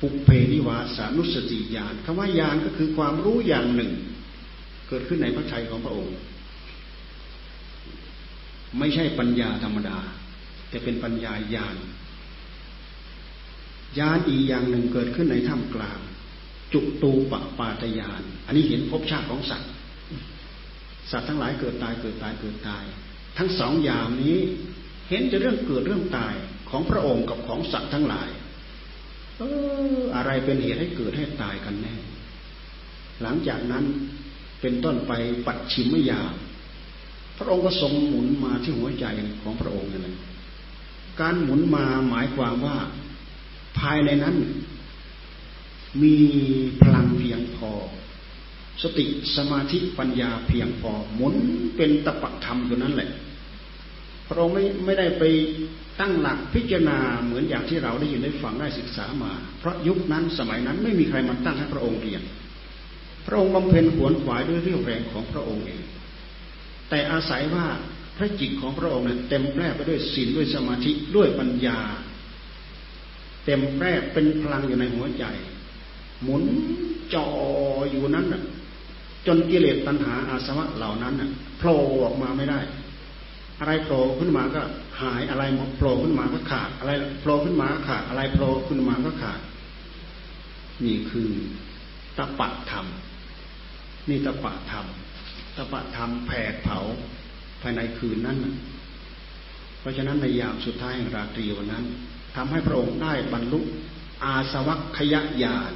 [0.00, 3.92] ปุเพนิวาสานุสติญาณคำว่าญาณก็คือความรู้อย่างหนึ่ง
[4.88, 6.16] เกิดขึ้นในพระทัยของพระองค์
[8.78, 9.98] ไม่ใช่ปัญญาธรรมดา
[10.68, 11.76] แต่เป็นปัญญาญาณ
[13.98, 16.00] ญาณอีกอย่างหนึ่งเกิดขึ้นในถ้ำกลาง
[16.72, 19.70] จุตูปปาตยาน อันนี้เห็นภพชาติของสัตว์
[21.10, 22.84] สัตว์ทั้งหลายเกิดตายเกิดตายเกิดตาย
[23.38, 24.38] ทั้งสองอย่างนี้
[25.08, 26.34] เห็นจะเรื่องเกิดเรื่องตาย
[26.70, 28.28] ของพระองค์กับของสัตว์ทั้งหลาย
[29.40, 29.46] เอ
[30.00, 31.94] ออะไรเป็นเหตุให้เกิดให้ตายกันแน่
[33.22, 33.84] หลังจากนั้น
[34.60, 35.12] เป็นต้นไป
[35.46, 36.20] ปัดชิมไม่ยา
[37.36, 39.04] พระองค์ก็ทรงหมุนมาที่หัวใจ
[39.42, 40.18] ของพระองค์นั่นเอง
[41.20, 42.78] การหมุนมาหมายความว่า
[43.78, 44.36] ภายในนั้น
[46.02, 46.16] มี
[46.82, 47.70] พลังเพียงพอ
[48.82, 51.34] สติสมาธิปัญญาเพียงพอ หมุน
[51.76, 53.10] เป็นตะปะธรรมอยู่นั่นแหละ
[54.30, 55.24] พระองค์ไม่ไม่ได้ไป
[56.00, 62.22] ตั้งหลักพิจารณาเหมือนอย่างที่เราได้ยินได้ฟังได้ศึกษามา เพราะยุคนั้นสมัยนั้นไม่มีใครมาตั้งให้พระองค์เรียน
[63.26, 65.82] พระองค์บำเพ็ญขวนขวายด้วยเรี่ยวแรงของพระองค์เอง
[66.88, 67.66] แต่อาศัยว่า
[68.16, 71.78] พระจิตของพระองค์เนี่ยเต็มแปร่ไปด้วยศีลด้วยสมาธิด้วยปัญญา
[73.44, 75.24] เต็มแปร่เป็นพลังอยู่ในหัวใจ
[76.22, 76.42] หมุน
[77.14, 77.26] จอ
[77.90, 78.42] อยู่นั้นน่ะ
[79.26, 82.60] จนกิเลสตัณหาอาสวะเหล่านั้นน่ะโผล่ออกมาไม่ได้
[83.60, 84.60] อะไรโผล่ขึ้นมาก็
[85.02, 85.42] หายอะไร
[85.76, 86.90] โผล่ขึ้นมาก็ขาด อะไร
[87.20, 89.40] โผล่ขึ้นมาก็ขาด อะไรโผล่ขึ้นมาก็ขาด
[90.84, 91.30] นี่คือ
[92.16, 92.86] ตะปะธรรม
[94.08, 94.86] นี่ตะปะธรรม
[95.56, 96.78] ตะปะธรรมแผดเผา
[97.62, 98.38] ภายในคืนนั้น
[99.80, 101.84] เพราะฉะนั้นในยามสุดท้ายแห่งราตรีวันนั้น
[102.36, 103.60] ทำให้พระองค์ได้บรรลุ
[104.24, 105.72] อาสวัคขยญาณ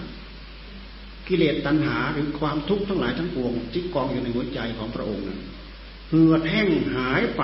[1.29, 5.41] กิเลสตัณหาหรือความทุกข์ทั้งหลายทั้งปวงที่กองอยู่ในหัวใจของพระองค์นั้น
[6.09, 7.43] เหือดแห้งหายไป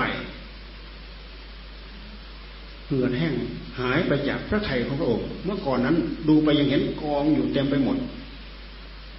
[2.87, 3.35] เหือดแห้ง
[3.79, 5.97] หายไปจากพระไถ่ของพระองค์ เมื่อก่อนนั้น
[6.29, 7.97] ดูไปยังเห็นกองอยู่เต็มไปหมด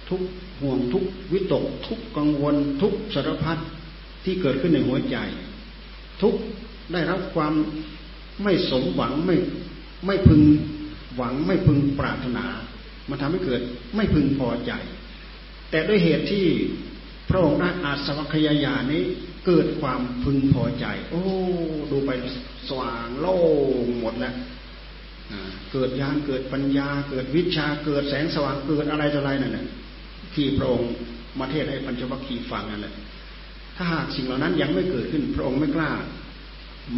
[0.08, 0.20] ทุก
[0.60, 3.58] ห่วงทุกวิตก ทุกกังวล ทุกสารพัด
[4.24, 5.16] ที่เกิดขึ้นในหัวใจ
[6.22, 6.34] ทุก
[6.92, 7.52] ได้รับความ
[8.42, 9.36] ไม่สมหวังไม่
[10.06, 10.42] ไม่พึง
[11.16, 12.44] หวังไม่พึงปรารถนา
[13.08, 13.60] มันทำให้เกิด
[13.96, 14.72] ไม่พึงพอใจ
[15.70, 16.46] แต่ด้วยเหตุที่
[17.28, 19.04] พระองค์ได้อาสวัคยายานี้
[19.46, 21.22] เกิดความพึงพอใจ โอ้
[21.90, 22.10] ดูไป
[22.68, 23.36] สว่างโล่
[23.84, 24.34] งหมดแล้ว
[25.72, 29.66] เกิดญาณเกิดปัญญา เกิดวิชาเกิดแสงสว่างเกิดอะไรต่ออะไรนั่นแหละ
[30.34, 30.90] ที่พระองค์
[31.38, 32.94] มาเทศให้ปัญจวัคคีย์ฟังนั่นแหละ
[33.76, 35.90] ถ้าหากสิ่งเหล่านั้นยังไม่เกิดขึ้น พระองค์ไม่กล้า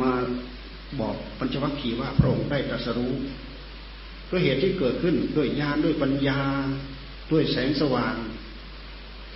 [0.00, 0.12] มา
[1.00, 3.12] บอกปัญจวัคคีย์ว่าพระองค์ได้ตรัสรู้
[4.30, 6.40] ด้วยเหตุที่เกิดขึ้นด้วยญาณด้วยปัญญา
[7.32, 8.14] ด้วยแสงสว่าง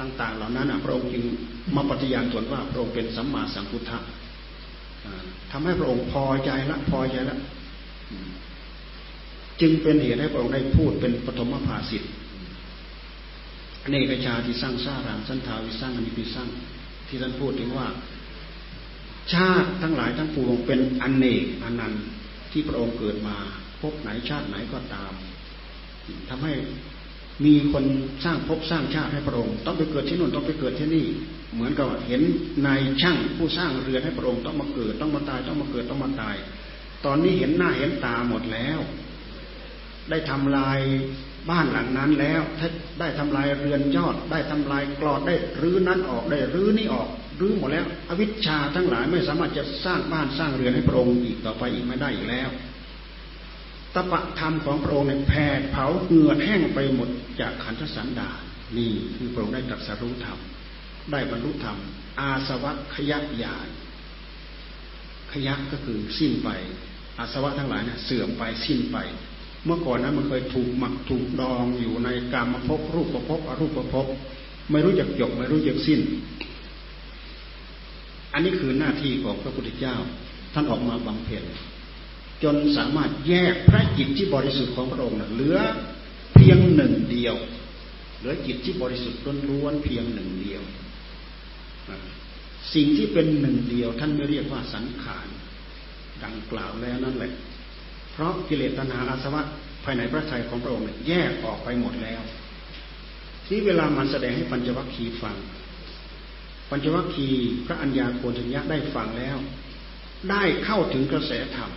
[0.01, 1.25] ต่าง ๆ เหล่านั้นพระองค์จึง
[1.77, 3.99] มาปฏิญาณตนว่าพระองค์เป็นสัมมาสัมพุทธะ
[5.51, 7.39] ทำให้พระองค์พอใจละพอใจละ
[9.61, 12.11] จึงเป็นเหตุให้พระองค์ได้พูดเป็นปฐมภาสิทธิ์
[13.91, 16.49] เนกชาที่สร้างสร้ารามสันทาวิสร้างอนิพิสร้าง
[17.09, 17.87] ที่ท่านพูดถึงว่า
[19.33, 22.03] ชาติทั้งหลายทั้งปวงเป็นอนเนกอนันต์
[22.53, 23.37] ที่พระองค์เกิดมา
[23.81, 25.13] พบไหนชาติไหนก็ตาม
[26.29, 26.53] ทำให้
[27.45, 27.85] มีคน
[28.25, 31.07] สร้างภพสร้างชาติให้พระองค์ ต้องไปเกิดที่นู่นต้องไปเกิดที่นี่
[31.55, 32.23] เหมือนกับเห็น
[32.67, 36.37] นายช่างผู้สร้างเรือนให้พระองค์ต้องมาเกิดต้องมาตายต้องมาเกิดต้องมาตาย
[37.05, 38.79] ตอนนี้เห็นหน้าเห็นตาหมดแล้ว
[40.11, 40.79] ได้ทำลาย
[41.51, 42.43] บ้านหลังนั้นแล้ว
[43.01, 47.09] ได้ทำลายเรือนยอด ได้ทำลายกรอดได้รื้อนั้นออกได้รื้อนี้ออก
[47.41, 52.49] รื้อหมดแล้ว อวิชชาทั้งหลายไม่สามารถจะสร้างบ้านสร้างเรือนให้พระองค์อีกต่อไปอีกไม่ได้อีกแล้ว
[53.95, 57.09] ตปะธรรมของพระองค์เนี่ยแผดเผาเหงื่อแห้งไปหมด
[57.41, 58.31] จากขันธสันดา
[58.79, 60.39] นี่คือพระองค์ได้ตรัสรู้ธรรม
[61.13, 61.79] ได้บรรลุธรรม
[62.21, 63.69] อาสวัคขยักยาน
[65.33, 66.49] ขยักก็คือสิ้นไป
[67.19, 68.97] อาสวะทั้งหลายเนี่ยเสื่อมไปสิ้นไป
[69.65, 74.07] เมื่อก่อนนั้นมันเคยถูกหมักถูกดองอยู่ในกรรมภพรูปภพอรูปภพ
[74.71, 76.01] ไม่รู้จักจบไม่รู้จักสิ้น
[78.33, 79.97] อันนี้คือหน้าที่ของพระพุทธเจ้า
[80.53, 81.45] ท่านออกมาบำเพ็ญ
[82.43, 85.59] จนสามารถแยกพระจิตที่บริสุทธิ์ของพระองค์เหลือ
[86.35, 87.35] เพียงหนึ่งเดียว
[88.19, 90.63] เหลือจิตที่บริสุทธิ์ล้วนเพียงหนึ่งเดียว
[92.75, 95.29] สิ่งที่เป็นหนึ่งเดียว ท่านไม่เรียกว่าสังขาร
[96.25, 97.33] ดังกล่าวแล้วนั่นแหละ
[98.13, 99.43] เพราะกิเลสตัณหาอาสวะ
[99.85, 102.23] ภายในพระทัยของพระองค์แยกออกไปหมดแล้ว
[103.47, 105.37] ที่เวลามันแสดงให้ปัญจวัคคีย์ฟัง
[106.71, 109.37] ปัญจวัคคีย์พระอัญญาโกณทัญญะได้ฟังแล้ว
[110.31, 111.71] ได้เข้าถึงกระแสธรรม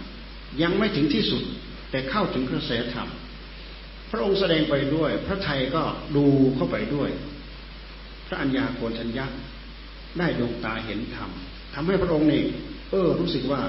[0.61, 1.43] ยังไม่ถึงที่สุด
[1.91, 3.07] แต่เข้าถึงกระแสธรรม
[4.11, 5.83] พระองค์แสดงไปด้วย พระไทยก็
[6.15, 6.25] ดู
[6.55, 7.09] เข้าไปด้วย
[8.27, 9.25] พระัญญาโกณทัญญะ
[10.19, 11.29] ได้ดวงตาเห็นธรรม
[11.73, 12.43] ทำให้พระองค์นี่
[12.91, 13.61] เออรู้สึกว่า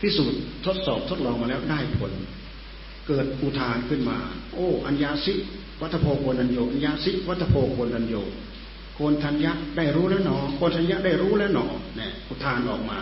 [0.00, 2.12] พิสูจน์ทดสอบทดลองมาแล้วได้ผล
[3.06, 4.18] เกิดอุทานขึ้นมา
[4.54, 5.34] โอ้ อัญญาสิ
[5.80, 8.14] วัตโพโกนัญโยอัญญาสิวัตโพโกนัญโย
[8.96, 12.98] โกนทัญญะได้รู้แล้วหนอโกนทัญญะได้รู้แล้วหนอเนี่ยอุทานออกมา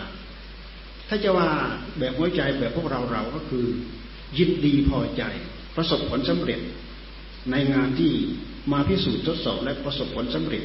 [1.13, 1.49] ถ้าจะว่า
[1.99, 3.65] แบบหัวใจแบบพวกเราเราก็คือ
[4.37, 5.23] ยินดีพอใจ
[5.75, 6.59] ประสบผลสำเร็จ
[7.51, 8.13] ในงานที่
[8.71, 10.63] มาพิสูจน์ทดสอบและประสบผลสำเร็จ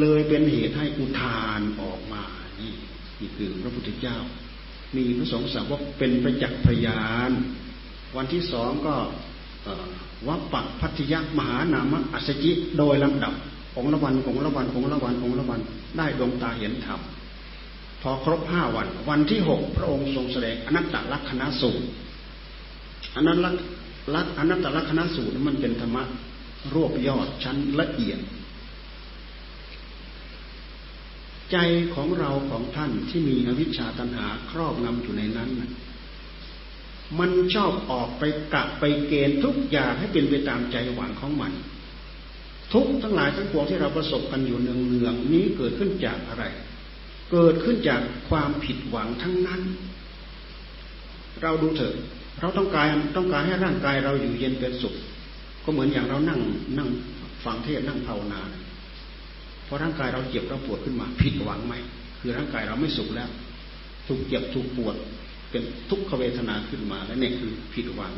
[0.00, 2.22] เลยเป็นเหตุให้อุทานออกมา
[2.60, 2.74] นี่
[3.20, 4.18] นี่คือพระพุทธเจ้า
[4.96, 7.30] มีพระสงฆ์สาวกเป็นประจักษ์พยาน
[8.16, 8.94] วันที่สองก็
[10.28, 13.34] วัปปักพัทยมหานามอัศจิโดยลำดับ
[13.76, 15.60] องละวันองละวันองละวันองละวัน
[15.96, 17.00] ได้ดวงตาเห็นธรรม
[18.02, 21.86] พอครบห้าวัน วันที่หกพระองค์ทรงแสดงอนัตตลักษณะสูตร
[23.16, 23.54] อนัตลัก
[24.14, 26.04] ลักอนัตตลักษณะสูตรมันเป็นธรรมะ
[26.74, 28.20] รวบยอดชั้นละเอียด
[31.52, 31.56] ใจ
[31.94, 35.50] ของเราของท่านที่มีอวิชชาตัณหาครอบงำอยู่ในนั้น
[37.18, 38.22] มันชอบออกไป
[38.54, 41.52] กะไปเกณฑ์ทุกอย่างให้เป็นไปตามใจหวังของมัน
[42.72, 46.44] ทุกทั้งหลายทั้งปวงที่เราประสบกันอยู่เนืองๆนี้เกิดขึ้นจากอะไร
[47.30, 49.60] เกิดขึ้นจากความผิดหวังทั้งนั้น
[51.42, 51.94] เราดูเถอะ
[52.40, 54.94] เราต้องการต้องการให้ร่างกายเราอยู่เย็นเป็นสุข
[55.64, 56.40] ก็เหมือนอย่างเรานั่ง
[56.78, 56.88] นั่ง
[57.44, 58.40] ฟังเทศนั่งภาวนา
[59.66, 61.74] พอร่างกายเราเจ็บเราปวดขึ้นมา ผิดหวังไหม
[62.20, 63.28] คือร่างกายเราไม่สุขแล้ว
[64.06, 64.96] ถูกเจ็บถูกปวด
[65.50, 68.12] เป็นทุกขเวทนาขึ้นมา แล้วเนี่ยคือผิดหวัง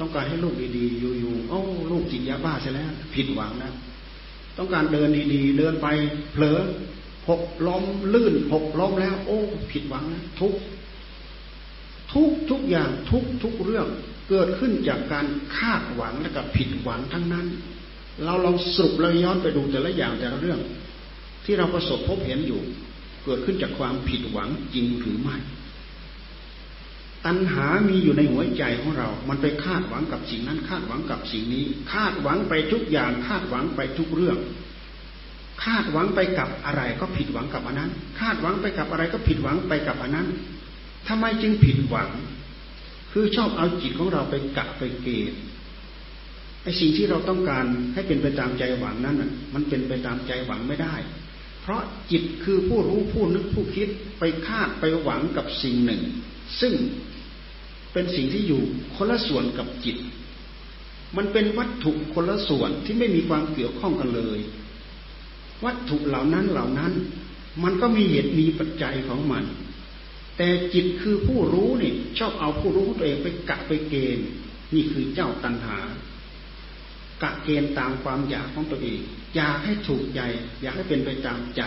[0.00, 3.72] ต้องการให้ลูกดีๆอยู่ๆโอ้ลูกจิตยาบ้าใช่แล้ว ผิดหวังนะ
[4.58, 5.86] ต้องการเดินดีๆ เดินไป
[6.32, 6.60] เผลอ
[7.28, 9.38] หกล้มลื่นหกล้มแล้ว โอ้
[9.72, 10.54] ผิดหวังนะทุก
[12.12, 13.86] ทุกทุกอย่างทุกทุกเรื่อง
[14.30, 17.46] เกิดขึ้นจากการคาดหวังและกับผิดหวังทั้งนั้น
[18.24, 20.60] เราลองสรุปเราย้อนไปดูแต่ละอย่างแต่ละเรื่อง
[21.44, 22.60] ที่เราประสบพบเห็นอยู่
[23.24, 25.36] เกิดขึ้นจากความผิดหวังจริงหรือไม่
[27.26, 34.38] ตัณหามีอยู่ในหัวใจของเรา มันไปคาดหวังกับสิ่งนั้น คาดหวังกับสิ่งนี้ คาดหวังไปทุกอย่าง คาดหวังไปทุกเรื่อง
[35.62, 37.90] คาดหวังไปกับอะไรก็ผิดหวังกับอันนั้น
[38.20, 40.28] คาดหวังไปกับอะไรก็ผิดหวังไปกับอันนั้น
[41.08, 42.10] ทำไมจึงผิดหวัง
[43.12, 45.40] คือชอบเอาจิตของเราไปกะไปเกณฑ์
[46.62, 50.94] ไอ้สิ่งที่เราต้องการให้เป็นไปตามใจหวังนั้นอะ มันเป็นไปตามใจหวังไม่ได้
[51.62, 53.88] เพราะจิตคือผู้รู้ผู้นึกผู้คิด
[54.18, 56.02] ไปคาดไปหวังกับสิ่งหนึ่ง
[56.60, 56.74] ซึ่ง
[57.92, 58.62] เป็นสิ่งที่อยู่
[58.96, 59.96] คนละส่วนกับจิต
[61.16, 64.38] มันเป็นวัตถุคนละส่วนที่ไม่มีความเกี่ยวข้องกันเลย
[65.64, 66.92] วัตถุเหล่านั้นเหล่านั้น
[67.64, 69.44] มันก็มีเหตุมีปัจจัยของมัน
[70.36, 74.26] แต่จิตคือผู้รู้นี่ชอบเอาผู้รู้ตัวเองไปกะไปเกณฑ์
[74.74, 75.78] นี่คือเจ้าตัณหา
[77.22, 79.00] กะเกณฑ์ตามความอยากของตัวเอง
[79.36, 80.20] อยากให้ถูกใจ
[80.62, 81.62] อยากให้เป็นไปตามใจ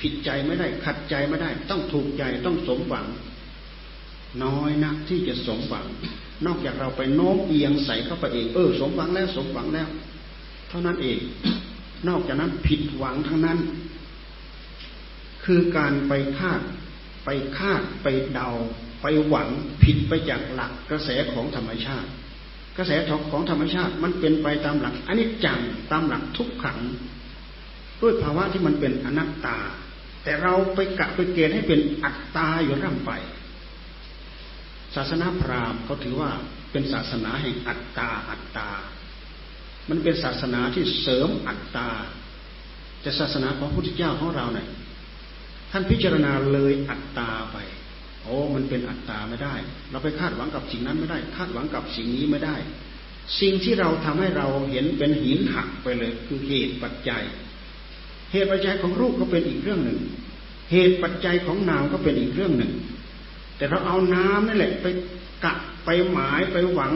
[0.00, 3.06] ผิดใจไม่ได้ขัดใจไม่ได้ ต้องถูกใจต้องสมหวัง
[4.44, 5.86] น้อยนักที่จะสมหวัง
[6.46, 9.88] นอกจากเราไปโน้มเอียงใส่เข้าไปเอง เออ สมหวังแล้วสมหวังแล้ว
[10.68, 11.18] เท่านั้นเอง
[12.08, 13.58] นอกจากนั้นผิดหวังทั้งนั้น
[15.44, 16.60] คือการไปคาด
[17.24, 17.28] ไป
[17.58, 18.50] คาดไปเดา
[19.02, 19.48] ไปหวัง
[19.84, 22.08] ผิดไปจากหลักกระแสของธรรมชาติ
[22.76, 22.92] กระแส
[23.30, 26.78] ของธรรมชาติมันเป็นไปตามหลักอันนี้จังตามหลักทุกขัง
[28.00, 29.58] ด้วยภาวะที่มันเป็นอนัตตา
[30.24, 33.12] แต่เราไปกะไปเกณฑ์ให้เป็นอัตตาอยู่ร่ำไป
[34.94, 36.30] ศาสนาพราหมณ์เขาถือว่า
[36.72, 38.68] เป็นศาสนาแห่งอัตตาอัตตา
[39.90, 41.88] มันเป็นศาสนาที่เสริมอัตตา
[43.02, 44.68] แต่ศาสนาของพระพุทธเจ้าของเราเนี่ย
[45.70, 47.56] ท่านพิจารณาเลยอัตตาไป
[48.22, 49.54] โอ้มันเป็นอัตตาไม่ได้
[49.90, 52.56] เราไปคาดหวังกับสิ่งนั้นไม่ได้ คาดหวังกับสิ่งนี้ไม่ได้
[53.40, 57.22] สิ่งที่เราทำให้เราเห็นเป็นหินหักไปเลย คือเหตุปัจจัย
[58.32, 59.98] เหตุปัจจัยของรูปก็เป็นอีกเรื่องหนึ่ง
[60.72, 62.72] เหตุปัจจัยของนามก็เป็นอีกเรื่องหนึ่ง
[63.56, 64.86] แต่เราเอาน้ำนั่นแหละไป
[65.44, 65.52] กะ
[65.84, 66.92] ไปหมายไปหวัง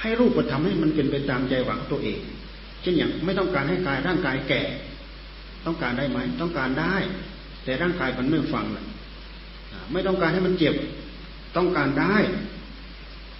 [0.00, 2.20] ให้รูปธรรมให้มันเป็นไปตามใจหวังตัวเอง
[2.82, 4.62] เช่นอย่างไม่ต้องการให้กายร่างกายแก่
[5.66, 6.94] ต้องการได้ไหมต้องการได้
[7.64, 8.86] แต่ร่างกายมันไม่ฟังเลย
[9.92, 10.74] ไม่ต้องการให้มันเจ็บ
[11.56, 12.16] ต้องการได้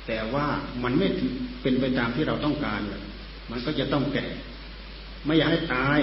[0.07, 0.47] แต่ว่า
[0.85, 1.09] มันไม่
[1.63, 3.03] เป็นไปตามที่เราต้องการเลย
[3.51, 4.27] มันก็จะต้องแก่
[5.25, 5.99] ไม่อยากให้ตาย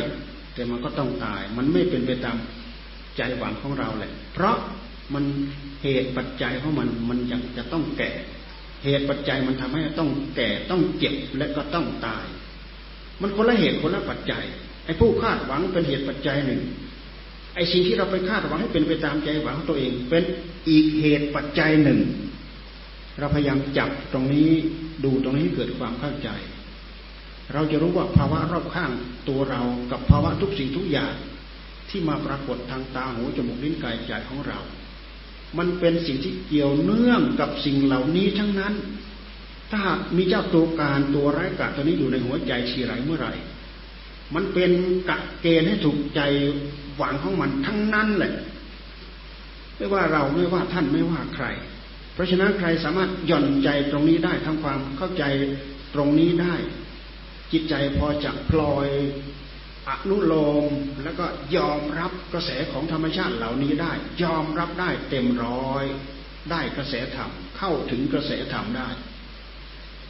[0.53, 2.37] แต่มันก็ต้องตาย มันไม่เป็นไปตาม
[3.17, 4.57] ใจหวังของเราเลยเพราะ
[5.13, 5.23] มัน
[5.83, 8.11] เหตุปัจจัยของมันมันยังจะต้องแก่
[8.86, 12.25] เหตุปัจจัยมันทำให้ต้องแก่ต้องเจ็บและก็ต้องตาย
[13.21, 14.43] มันคนละเหตุคนละปัจจัย
[14.86, 16.61] ไอ้ผู้คาดหวังเป็นเหตุปัจจัยหนึ่ง
[17.55, 20.23] ไอ้สิ่งที่เราไปคาดหวังให้เป็นไปตามใจหวังของตัวเองเป็น
[20.69, 21.99] อีกเหตุปัจจัยหนึ่ง
[23.19, 24.51] เราพยายามจับตรงนี้
[25.03, 26.29] ดูตรงนี้เกิดความเข้าใจ
[27.53, 28.91] เราจะรู้ว่าภาวะรอบข้าง
[29.29, 29.61] ตัวเรา
[29.91, 31.13] กับภาวะทุกสิ่งทุกอย่าง
[31.89, 34.59] ที่มาปรากฏทางตาหูจมูกลิ้นกายใจของเรา
[35.57, 38.73] มันเป็นสิ่งที่เกี่ยวเนื่องกับสิ่งเหล่านี้ทั้งนั้น
[39.71, 39.81] ถ้า
[40.17, 43.33] มีเจ้าตัวการตัวร้ายกาตัวนี้อยู่ในหัวใจชีไรเมื่อไหร่
[44.35, 44.71] มันเป็น
[45.09, 46.21] กะเกณฑ์ให้ถูกใจ
[46.97, 48.33] หวังของมันทั้งนั้นแหละ
[49.77, 51.45] ไม่ว่าเราไม่ว่าท่านไม่ว่าใคร
[52.13, 55.23] เพราะฉะนั้นใครสามารถหย่อนใจตรงนี้ได้ทำความเข้าใจ
[55.93, 56.55] ตรงนี้ได้
[57.51, 58.87] จิตใจพอจะพลอย
[59.89, 60.33] อนุโล
[60.69, 60.71] ม
[61.03, 61.25] แล้วก็
[61.57, 65.86] ยอมรับกระแสของธรรมชาติเหล่านี้ได้ ยอมรับได้เต็มร้อย
[66.51, 68.89] ได้กระแสธรรมเข้าถึงกระแสธรรมได้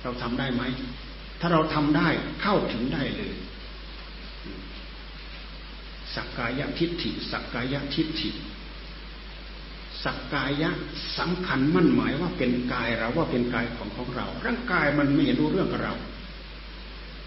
[0.03, 0.63] เราทำได้ไหม
[1.41, 2.07] ถ้าเราทำได้
[2.41, 3.36] เข้าถึงได้เลย
[6.15, 8.30] สักกายทิฏฐิ สักกายทิฏฐิ
[10.03, 10.71] สักกายะ
[11.17, 15.93] สำคัญมั่นหมายว่าเป็นกายเราว่าเป็นกายของของเรา ร่างกายมันไม่เห็นรู้เรื่องกับเรา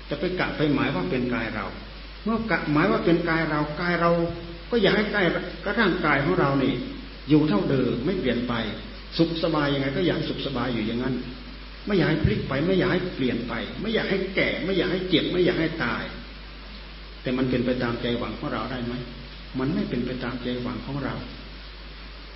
[0.08, 1.66] จะไปกะไปหมายว่าเป็นกายเรา
[2.28, 4.10] มื่อกะหมายว่าเป็นกายเรากายเรา
[4.70, 5.24] ก็อยากให้กาย
[5.64, 6.74] ก็ร่างกายของเรานี่
[7.28, 8.54] อยู่เท่าเดิมไม่เปลี่ยนไป
[9.18, 11.14] สุขสบายยังไง ก็อยากสุขสบายอยู่อย่างนั้น
[11.86, 16.02] ไม่อยากให้พลิกไป ไม่อยากให้เปลี่ยนไป ไม่อยากให้แก่ ไม่อยากให้เจ็บไม่อยากให้ตาย
[17.22, 18.94] แต่มันเป็นไปตามใจหวังของเราได้ไหม
[19.58, 21.14] มันไม่เป็นไปตามใจหวังของเรา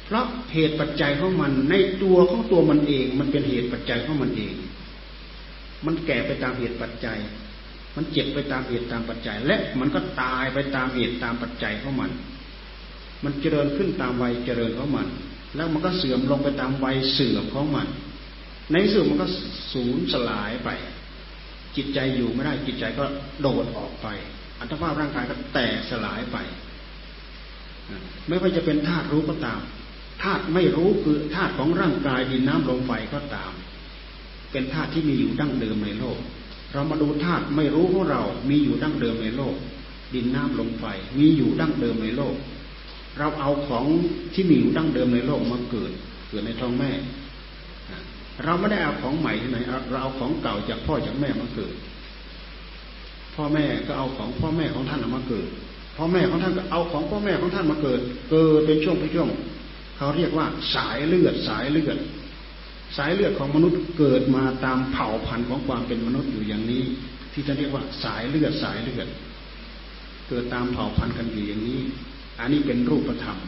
[0.05, 0.25] เพราะ
[0.55, 4.55] เหตุปัจจัยของมันในตัวของตัวมันเอง มันเป็นเหตุปัจจัยของมันเอง
[5.87, 7.19] มันแก่ไปตามเหตุปัจจัย
[7.97, 12.11] มันเจ็บไปตามเหตุตามปัจจัย และมันก็ตายไปตามเหตุตามปัจจัยของมัน
[13.25, 15.07] มันเจริญขึ้นตามวัยเจริญของมัน
[15.57, 17.87] แล้วมันก็เสื่อมลงไปตามวัยเสื่อมของมัน
[18.73, 19.27] ในสุดมันก็
[19.73, 20.69] สูญสลายไป
[21.77, 23.05] จิตใจอยู่ไม่ได้จิตใจก็
[23.41, 24.07] โดดออกไป
[24.59, 26.37] อัตภาพร่างกายก็แตกสลายไป
[28.27, 29.61] ไม่ว่าจะเป็นธาตุรู้ก็ตาม
[30.23, 33.53] ธาตุไม่รู้คือธาตุของร่างกายดินน้ำลมไฟก็ตาม
[34.53, 36.19] เป็นธาตุที่มีอยู่ดั้งเดิมในโลก
[36.73, 39.55] เรามาดูธาตุไม่รู้ของเรา มีอยู่ดั้งเดิมในโลก
[40.15, 40.85] ดินน้ำลมไฟ
[41.19, 42.37] มีอยู่ดั้งเดิมในโลก
[43.19, 43.85] เราเอาของ
[44.35, 45.93] ที่มีอยู่ดั้งเดิมในโลกมาเกิด
[46.29, 46.91] เกิดในท้องแม่
[48.45, 49.59] เราไม่ได้เอาของใหม่ที่ไหน
[49.91, 51.75] เราเอาของเก่าจากพ่อจากแม่มาเกิด
[53.35, 55.49] พ่อแม่ก็เอาของพ่อแม่ของท่านมาเกิด
[55.97, 58.01] พ่อแม่ของท่านก็เอาของพ่อแม่ของท่านมาเกิด
[58.31, 59.29] เกิดเป็นช่วงเป็นช่วง
[59.97, 61.99] เขาเรียกว่าสายเลือดสายเลือด
[62.97, 66.85] สายเลือดของมนุษย์เกิดมาตามเผ่าพันธุ์ของความเป็นมนุษย์อยู่อย่างนี้
[67.33, 69.09] ที่จะเรียกว่าสายเลือดสายเลือด
[70.29, 71.81] เกิดตามเผ่าพันธุ์กันอยู่อย่างนี้
[72.41, 73.39] อันนี้เป็นรูปธรรม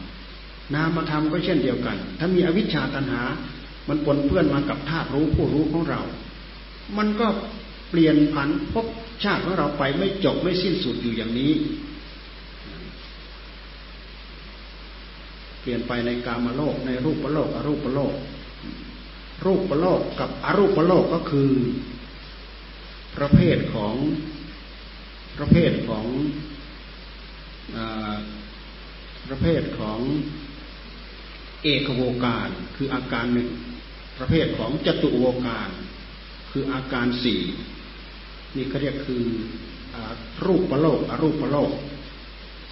[0.73, 3.23] นามธรรมก็เช่นเดียวกัน ถ้ามีอวิชชาตัณหา
[3.87, 6.01] มันปนเปื้อนมากับธาตุรู้ผู้รู้ของเรา
[6.97, 7.27] มันก็
[7.89, 8.85] เปลี่ยนผันพบ
[9.23, 11.51] ชาติของเราไปไม่จบไม่สิ้นสุดอยู่อย่างนี้
[15.61, 18.13] เปลี่ยนไปในกามโลกในรูปโลกอรูปโลก
[19.45, 21.51] รูปโลกกับอรูปโลกก็คือ
[23.17, 23.95] ประเภทของ
[25.37, 26.05] ประเภทของ
[27.75, 27.77] อ
[29.27, 29.99] ประเภทของ
[31.63, 33.49] เอกโวการคืออาการหนึ่ง
[34.17, 35.69] ประเภทของจตุโวการ
[36.51, 37.41] คืออาการสี่
[38.55, 39.23] นี่เขาเรียกคือ
[40.45, 41.71] รูปประโลกอรูปประโลก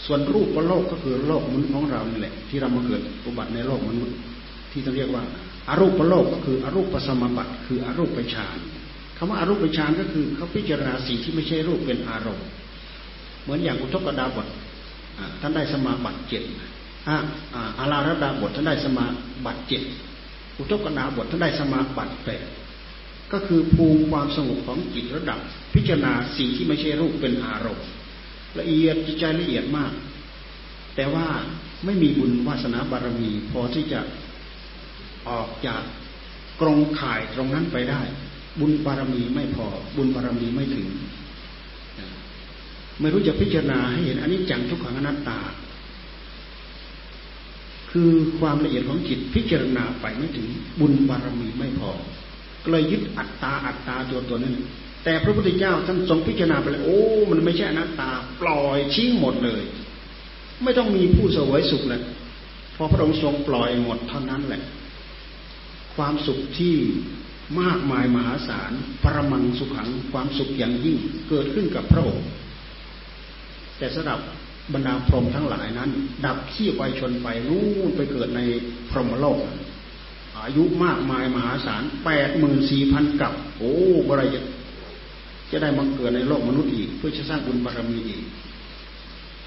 [0.05, 4.15] ส่วนรูปโลกก็คือโลกมนุษย์ของเรานี่แหละ ที่เรามาเกิดอุบัติในโลกมนุษย์
[4.71, 5.23] ที่จะเรียกว่า
[5.69, 8.57] อารูปโลกก็คืออรูปปสมบัติคืออรูปฌาน
[9.17, 12.47] คำว่าอารูปฌานก็คือเขาพิจารณาสิ่งที่ไม่ใช่รูปเป็นอารมณ์
[13.41, 14.47] เหมือนอย่างอุทกดาบท
[15.41, 16.43] ท่านได้สมาบัติเจ็ด
[17.79, 19.05] อาราระดาบทท่านได้สมา
[19.45, 19.83] บัติเจ็ด
[20.57, 22.47] อุทกดาบทท่านได้สมาบัติแปด
[23.31, 25.39] ก็คือภูมิความสงบของจิตระดับ
[25.73, 27.87] พิจารณาสิ่งที่ไม่ใช่รูปเป็นอารมณ์
[28.59, 29.91] ละเอียดจิตใจละเอียดมาก
[30.95, 31.27] แต่ว่า
[31.85, 33.99] ไม่มีบุญวาสนาบารมี พอที่จะ
[35.29, 35.81] ออกจาก
[36.61, 38.01] กรงข่ายตรงนั้นไปได้
[38.59, 39.65] บุญบารมีไม่พอ
[39.95, 40.87] บุญบารมีไม่ถึง
[42.99, 45.39] ไม่รู้จะพิจารณาให้เห็นอันนี้จังทุกขังอนัตตา
[47.91, 50.47] คือความละเอียดของจิตพิจารณาไปไม่ถึง
[50.79, 51.89] บุญบารมีไม่พอ
[52.63, 54.55] ก็เลยยึดอัตตาอัตตาตัวตัวนั้น
[55.03, 57.01] แต่พระพุทธเจ้าท่านทรงพิจารณาไปเลยโอ้
[57.31, 58.09] มันไม่ใช่อนัตตา
[58.41, 59.63] ปล่อยชี้หมดเลย
[60.63, 62.01] ไม่ต้องมีผู้เสวยสุขเลย
[62.75, 64.61] พอพระองค์ทรงปล่อยหมดเท่านั้นแหละ
[65.97, 66.75] ความสุขที่
[67.61, 68.71] มากมายมหาศาล
[69.03, 70.97] ปรมังสุขังความสุขอย่างยิ่ง
[71.29, 72.27] เกิดขึ้นกับพระองค์
[73.77, 74.19] แต่สำหรับ
[74.73, 75.89] บรรดาพรหมทั้งหลายนั้น
[76.25, 78.41] ดับขี้ไปชนไปนู่นไปเกิดใน
[78.91, 79.39] พรหมโลก
[80.39, 83.73] อายุมากมายมหาศาลแปดหมื่นสี่พันกับ โอ้
[84.09, 84.37] บริย
[85.51, 88.23] จะได้มาเกิดในโลกมนุษย์อีก เพื่อจะสร้างบุญบารมีอีก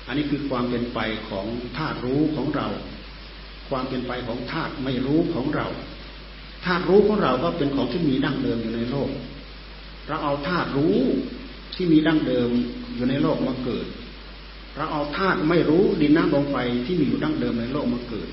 [0.07, 2.69] อันนี้คือความเป็นไปของธาตุรู้ของเรา
[3.69, 5.67] ความเป็นไปของธาตุไม่รู้ของเรา
[6.65, 9.11] ธาตุรู้ของเราก็เป็นของที่มีดั้งเดิมอยู่ในโลก
[10.09, 10.97] เราเอาธาตุรู้
[11.75, 12.49] ที่มีดั้งเดิม
[12.95, 13.87] อยู่ในโลกมาเกิด
[14.77, 18.29] เราเอาธาตุไม่รู้ดินน้ำลมไฟที่มีอยู่ดั้งเดิมในโลกมาเกิด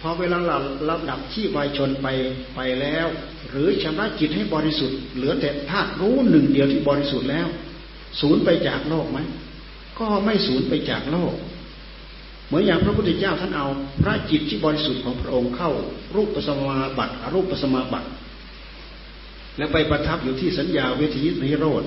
[0.00, 2.06] พอเวลาเราเราดับที่วายชนไป
[2.54, 3.06] ไปแล้ว
[3.50, 7.48] หรือชำระจิตให้บริสุทธิ์เหลือแต่ธาตุรู้หนึ่งเดียวที่บริสุทธิ์แล้ว
[8.20, 9.18] สูญไปจากโลกไหม
[9.98, 11.32] ก็ไม่สูญไปจากโลก
[12.50, 13.66] เหมือนอย่างพระพุทธเจ้าท่านเอา
[14.02, 15.70] พระจิตที่บริสุทธิ์ของพระองค์เข้า
[16.14, 18.08] รูปปัสมาบัติอรูปปัสมาบัติ
[19.56, 21.82] แล้วไปประทับอยู่ที่สัญญาเวทีนิโรธ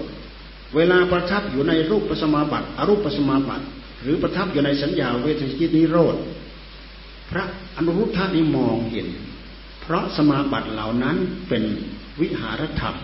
[0.75, 3.65] เวลาประทับอยู่ในรูปปัสมาบัติอรูปปัสมาบัติ
[4.03, 5.45] หรือประทับอยู่ในสัญญาเวที
[5.75, 6.15] นิโรธ
[7.31, 7.43] พระ
[7.75, 9.07] อนุรุทธานี้มองเห็น
[9.81, 11.17] เพราะสมาบัติเหล่านั้น
[11.49, 11.63] เป็น
[12.21, 12.95] วิหารธรรม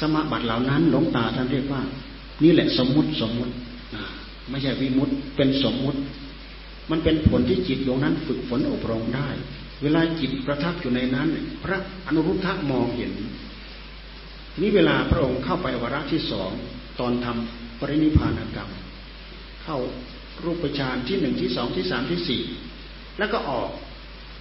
[0.00, 1.82] สมาบัติเหล่านั้นหลวงตาท่านเรียกว่า
[2.42, 3.52] นี่แหละสมมุติสมมุติ
[4.50, 6.00] ไม่ใช่วิมุตเป็นสมมุติ
[6.90, 9.28] มันเป็นผลที่จิตดวงนั้นฝึกฝนอบรมได้
[9.82, 11.28] เวลาจิตประทับอยู่ในนั้น
[11.64, 13.12] พระอนุรุทธะมองเห็น
[14.60, 16.50] นี่เวลาพระองค์เข้าไปวาระที่สอง
[17.00, 18.70] ตอนทำปรินิพานกรรม
[19.64, 19.78] เข้า
[20.44, 22.42] รูปฌานที่หนึ่งที่สองที่สามที่สี่
[23.18, 23.70] แล้วก็ออก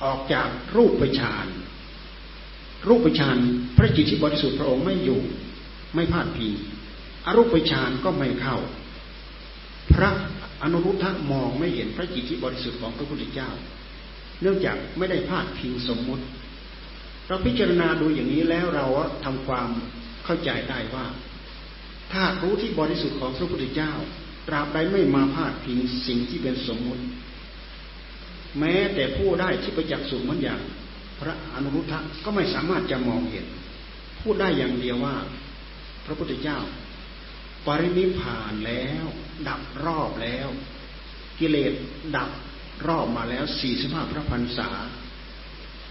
[0.04, 1.48] ออกจากรูปฌาน
[2.88, 3.38] รูปฌาน
[3.78, 5.22] พระจิตที่บริสุทธิ์พระองค์ไม่อยู่
[5.96, 6.48] ไม่พลาดพี
[7.26, 8.58] อรูปฌานก็ไม่เข้า
[9.94, 10.10] พระ
[10.62, 13.50] อนุรุทธะมองไม่เห็นพระจิตที่บริสุทธิ์ของพระพุทธเจ้า
[14.42, 16.24] เนื่องจากไม่ได้พลาดพิงสมมุติ
[17.28, 18.86] เราพิจารณาดูอย่างนี้แล้วเรา
[19.26, 19.68] ทำความ
[20.26, 21.06] เข้าใจได้ว่า
[22.14, 23.92] ถ้ารู้ที่บริสุทธิ์ของพระพุทธเจ้า
[24.48, 25.78] ตราบใดไม่มาพาดพิง
[26.08, 27.04] สิ่งที่เป็นสมมุติ
[28.60, 30.62] แม้แต่ผู้ได้ที่ประจักษ์สุขเหมือนอย่าง
[31.20, 33.46] พระอนุรุทธะก็ไม่สามารถจะมองเห็น
[34.22, 35.16] พูดได้อย่างเดียวว่า
[36.06, 36.60] พระพุทธเจ้า
[37.66, 39.06] ปรินิพานแล้ว
[39.50, 40.48] ดับรอบแล้ว
[41.40, 41.74] กิเลส
[42.18, 42.30] ดับ
[42.88, 44.70] รอบมาแล้วสี่สิบห้าพระพันษา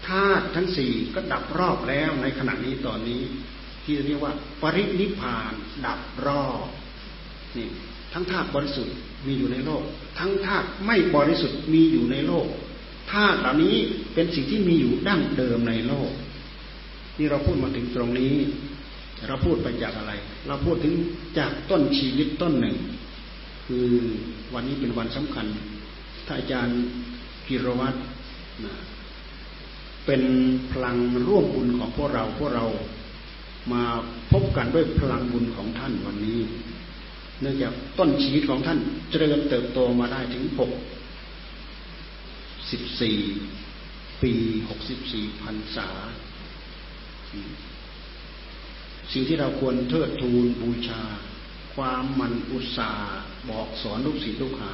[0.07, 3.21] ธาตุทั้งสี่ก็ดับรอบแล้วในขณะนี้ตอนนี้
[3.83, 5.53] ที่เรียกว่า ปรินิพาน
[5.85, 6.67] ดับรอบ
[7.57, 7.69] นี่
[8.13, 8.95] ทั้งธาตุบริสุทธิ์
[9.27, 9.83] มีอยู่ในโลก
[10.19, 12.47] ทั้งธาตุไม่บริสุทธิ์มีอยู่ในโลก
[13.11, 13.75] ธาตุเหล่านี้
[14.13, 16.11] เป็นสิ่งที่มีอยู่ดั้งเดิมในโลก
[17.17, 18.35] นี่เราพูดมาถึงตรงนี้
[19.27, 20.13] เราพูดไปจากอะไร
[20.47, 20.93] เราพูดถึง
[21.37, 22.77] จากต้นชีวิตต้นหนึ่ง
[23.71, 23.89] คือ
[24.53, 25.45] วันนี้เป็นวันสำคัญ
[26.27, 26.77] ท่านอาจารย์
[27.47, 27.99] กิรวัตร
[30.05, 30.23] เป็น
[30.71, 30.97] พลัง
[31.27, 32.65] ร่วมบุญของพวกเราพวกเรา
[33.73, 33.83] มา
[34.31, 36.39] พบกันด้วยพลังบุญของท่านวันนี้
[37.41, 40.71] เนื่องจากต้นชีวิตของท่านเจริญเติบโตมาได้ถึงหก
[42.71, 43.17] สิบสี่
[44.21, 44.33] ปี
[44.69, 45.89] หกสิบสี่พันษา
[49.11, 51.01] สิ่งที่เราควรเทิดทูนบูชา
[51.77, 53.17] ความมันอุตสาห์
[53.49, 54.73] บอกสอนลูกศิษย์ลูกหา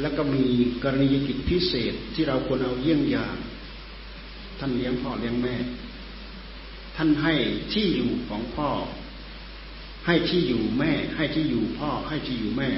[0.00, 0.44] แล้วก็มี
[0.82, 3.36] กรณียกิจพิเศษที่เราควรเอาเยี่ยงอย่าง
[4.58, 5.56] ท่านเลี้ยงพ่อเลี้ยงแม่
[6.96, 7.34] ท่านให้
[7.72, 8.70] ที่อยู่ของพ่อ
[10.06, 12.70] ให้ที่อยู่แม่ ให้ที่อยู่พ่อ ให้ที่อยู่แม่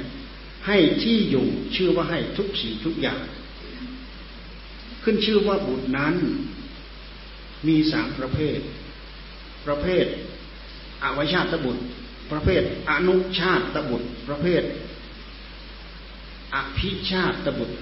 [0.66, 1.46] ให้ที่อยู่
[1.76, 3.22] ชื่อว่าให้ทุกสิ่งทุกอย่าง
[5.02, 6.14] ขึ้นชื่อว่าบุตรนั้น
[7.68, 8.58] มีสามประเภท
[9.66, 10.06] ประเภท
[11.04, 11.82] อวชาตบุตร
[12.30, 14.62] ประเภทอนุชาตบุตร ประเภท
[16.54, 17.76] อภิชาตบุตร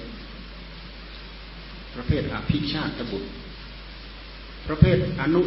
[1.95, 3.29] ประเภทอภิชาตบุตร
[4.69, 5.43] ประเภทอนุ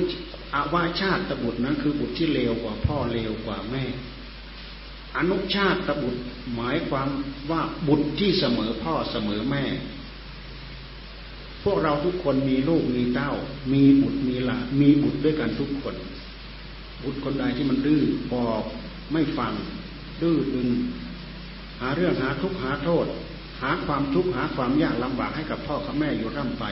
[0.56, 3.84] อาวาชาติบุตรนั้นคือบุตรที่เลวกว่าพ่อเลวกว่าแม่
[5.18, 6.22] อนุชาติบุตร
[6.56, 7.10] หมายความ
[7.52, 9.64] ว่าบุตรที่เสมอพ่อเสมอแม่
[11.64, 13.32] พวกเราทุกคนมีลูกมีเต้า
[13.74, 15.96] มีบุตรมีหลานมีบุตรด้วยกันทุกคน
[17.04, 18.02] บุตรคนใดที่มันดื้อ
[18.34, 18.64] บอก
[19.14, 19.54] ไม่ฟัง
[20.22, 20.70] ดื้อดึง
[21.82, 23.06] หาเรื่องหาทุกข์หาโทษ
[23.62, 26.66] หาความทุกข์หาความยากลำบากให้กับพ่อกับแม่อยู่ร่ำไป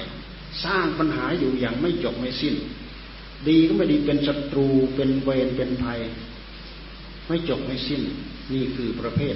[0.65, 2.55] สร้างปัญหาอยู่อย่างไม่จบไม่สิ้น
[3.47, 5.99] ดีก็ไม่ดีเป็นศัตรูเป็นเวรเป็นภัย
[7.27, 8.01] ไม่จบไม่สิ้น
[8.53, 9.35] นี่คือประเภท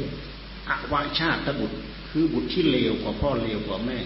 [0.70, 1.78] อวาชาตบุตร
[2.10, 4.00] คือบุตรที่เลวกว่าพ่อเลวกว่าแม่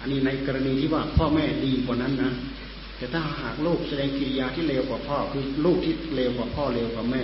[0.00, 2.32] อันนี้ในกรณีที่ว่าพ่อแม่ดีกว่านั้นนะ
[2.96, 7.22] แต่ถ้าหากลูกแสดงกิริยาที่เลวกว่าพ่อ คือลูกที่เลวกว่าพ่อเลวกว่าแม่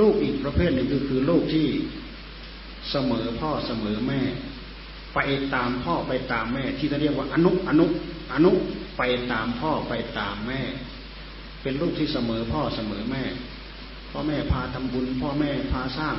[0.00, 1.66] ลูกอีกประเภทหนึ่งคือคือลูกที่
[2.90, 4.20] เสมอพ่อเสมอแม่
[5.14, 5.18] ไป
[5.54, 7.86] ตามพ่อไปตามแม่ ที่เขาเรียกว่าอนุอนุ
[8.32, 8.52] อนุ
[8.98, 9.02] ไป
[9.32, 10.60] ตามพ่อไปตามแม่
[11.62, 13.22] เป็นลูกที่เสมอพ่อเสมอแม่
[14.10, 16.16] พ่อแม่พาทำบุญ พ่อแม่พาสร้าง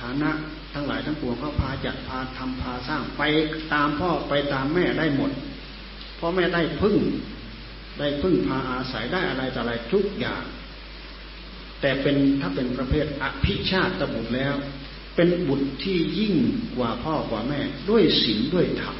[0.00, 0.30] ฐานะ
[0.74, 3.22] ทั้งหลายทั้งปวงเขาพาจัดพาทำพาสร้างไป
[3.72, 5.30] ตามพ่อไปตามแม่ได้หมด
[6.18, 6.96] พ่อแม่ได้พึ่ง
[7.98, 10.44] ได้พึ่งพาอาศัยได้อะไรต่ออะไรทุกอย่าง
[11.80, 14.54] แต่เป็นถ้าเป็นประเภทอภิชาติบุตรแล้ว
[15.16, 16.34] เป็นบุตรที่ยิ่ง
[16.76, 18.96] กว่าพ่อกว่าแม่ ด้วยศีลด้วยธรรม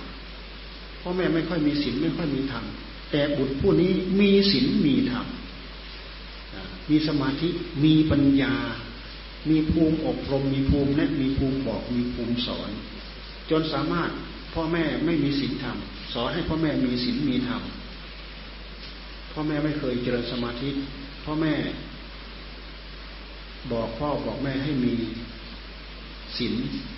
[1.03, 2.65] พ่อแม่ไม่ค่อยมีศีลไม่ค่อยมีธรรม
[3.11, 5.27] แต่บุตรผู้นี้มีศีลมีธรรม
[6.91, 7.49] มีสมาธิ
[7.85, 8.55] มีปัญญา
[9.49, 12.71] มีภูมิอบรม มีภูมิแนะมีภูมิบอกมีภูมิสอน
[13.51, 14.11] จนสามารถ
[14.55, 15.77] พ่อแม่ไม่มีศีลธรรม
[16.13, 17.63] สอนให้พ่อแม่มีศีลมีธรรม
[19.39, 20.71] พ่อแม่ไม่เคยเจริญสมาธิ
[21.25, 21.55] พ่อแม่
[23.73, 24.95] บอกพ่อบอกแม่ให้มี
[26.39, 26.55] ศีล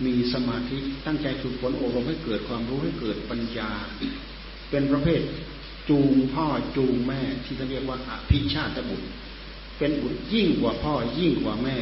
[0.07, 3.70] มีสมาธิตั้งใจฝึกฝนอบรมให้เกิดความรู้ให้เกิดปัญญา
[4.70, 5.20] เป็นประเภท
[5.89, 9.07] จูงพ่อจูงแม่ที่เขาเรียกว่าอภิชาติบุตร
[9.78, 11.76] เป็นบุตรยิ่งกว่าพ่อยิ่งกว่าแม่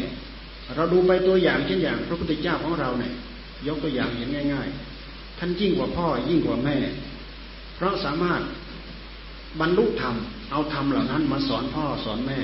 [0.74, 3.12] เราดูไปตัวอย่างเช่นอย่าง พระพุทธเจ้าของเราเนี่ย
[3.66, 4.68] ยกตัวอย่างเห็นง่าย
[5.02, 6.76] ๆ ท่านยิ่งกว่าพ่อยิ่งกว่าแม่
[7.76, 8.40] เพราะสามารถ
[9.60, 10.16] บรรลุธรรม
[10.50, 12.38] เอาธรรมเหล่านั้นมาสอนพ่อสอนแม่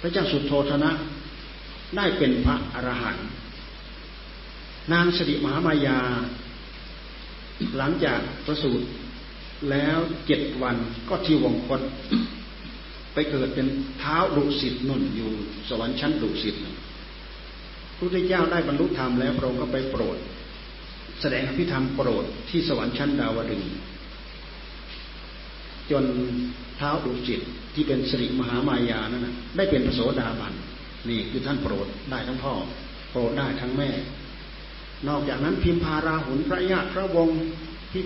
[0.00, 0.90] พระเจ้าสุโธธนะ
[1.96, 3.26] ได้เป็นพระอรหันต์
[4.92, 5.98] นางสิริมหามายา
[7.76, 8.86] หลังจากประสูติ
[9.70, 10.76] แล้วเจ็ดวัน
[11.08, 11.80] ก็ที่วงคต
[13.14, 13.66] ไปเกิดเป็น
[13.98, 15.30] เท้าดุสิตนุ่นอยู่
[15.68, 16.72] สวรรค์ชั้นดุสิตพระ
[17.98, 20.18] พุทธเจ้าได้บรรลุธรรมแล้วพระองค์ก็ไปโปรด
[21.20, 23.62] แสดงอภิธรรมโปรดที่สวรรค์ชั้นดาวดึง
[25.90, 26.04] จน
[26.80, 27.40] เท้าดุสิต
[27.74, 30.54] ที่เป็นสิริมหามายานั่นนะได้เป็นพระโสดาบัน
[31.08, 32.54] นี่คือท่านโปรดได้ทั้งพ่อ
[33.10, 33.90] โปรดได้ทั้งแม่
[35.08, 37.38] นอกจากนั้นพิมพาราหุนพระญาติพระวงศ์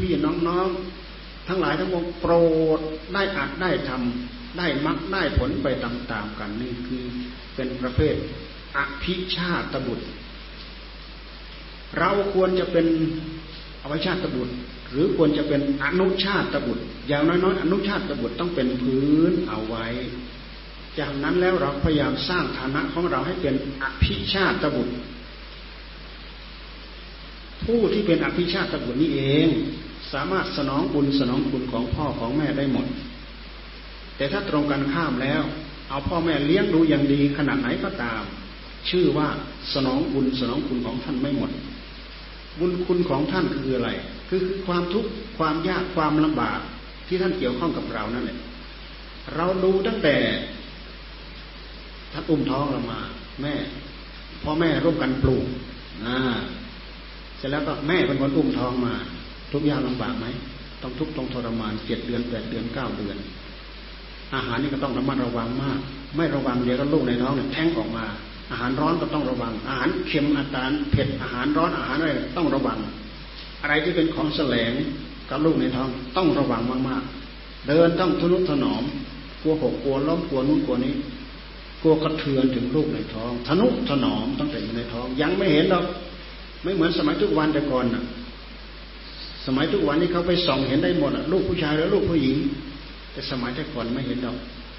[0.03, 2.35] พี่ๆน้องๆ ทั้งหลายทั้งปวงโปร
[2.79, 2.81] ด
[3.15, 7.05] ได้อัดได้ทำได้มักได้ผลไปตามๆกันนี่คือ
[7.55, 8.15] เป็นประเภท
[8.77, 10.07] อภิชาตบุตร
[11.99, 12.87] เราควรจะเป็น
[13.83, 14.55] อวิชาตบุตร
[14.95, 19.87] หรือควรจะเป็นอนุชาตบุตร อย่างน้อยๆอนุชาตบุตรต้องเป็นพื้นเอาไว้
[20.99, 24.95] จากนั้นแล้วเราพยายามสร้างฐานะของเราให้เป็นอภิชาตบุตร
[27.65, 29.49] ผู้ที่เป็นอภิชาตบุตรนี้เอง
[30.13, 32.87] สามารถสนองบุญสนองคุณของพ่อของแม่ได้หมด
[34.17, 35.43] แต่ถ้าตรงกันข้ามแล้ว
[35.89, 38.23] เอาพ่อแม่เลี้ยงดูอย่างดีขนาดไหนก็ตาม
[38.91, 39.29] ชื่อว่า
[39.75, 41.51] สนองบุญสนองคุณของท่านไม่หมด
[42.59, 43.91] บุญคุณของท่านคืออะไร
[44.29, 46.61] คือความทุกข์ความยากความลำบาก
[47.07, 48.39] ที่ท่านเกี่ยวข้องกับเรานั่นแหละ
[49.37, 50.17] เราดูตั้งแต่
[52.13, 53.01] ท่านอุ้มท้องเรามา
[53.43, 53.55] แม่
[54.43, 55.47] พ่อแม่ร่วมกันปลูก
[56.05, 56.19] อ่า
[57.39, 58.95] เสร็จแล้วก็แม่เป็นคนอุ้มท้องมา
[59.53, 60.27] ทุกอย่ากลำบากไหม
[60.83, 63.17] ต้องทุกต้องทรมานเจ็ดเดือนแปดเดือนเก้าเดือน
[64.35, 65.79] อาหารนี่ก็ต้องระมัดระวังมาก
[66.17, 68.05] ไม่ระวังเดี๋ยวก็ลูกในท้องเนี่ยแท้งออกมา
[68.51, 72.79] อาหารร้อนก็ต้องระวัง อาหารเค็มอาหารเผ็ดอาหารร้อนอาหารอะไรต้องระวัง
[73.65, 74.73] อะไรที่เป็นของแสลง
[75.31, 78.85] กับลูกในท้องต้องระวังมากๆ เดินต้องทนุถนอม
[79.43, 80.95] กลัวหกกลัวล้มกลัวนู้นกลัวนี้
[81.83, 85.85] กลัวกระเทือนถึงลูกในท้องทนุถนอมตั้งแต่อยู่ในท้อง ยังไม่เห็นหรอก
[86.63, 88.05] ไม่เหมือนสมัยทุกวันแต่ก่อนน่ะ
[89.47, 92.37] สมัยทุกวันนี้เขาไปส่องเห็นได้หมดลูกผู้ชายแล้วลูกผู้หญิง
[93.13, 94.37] แต่สมัยแต่ก่อนไม่เห็นดอก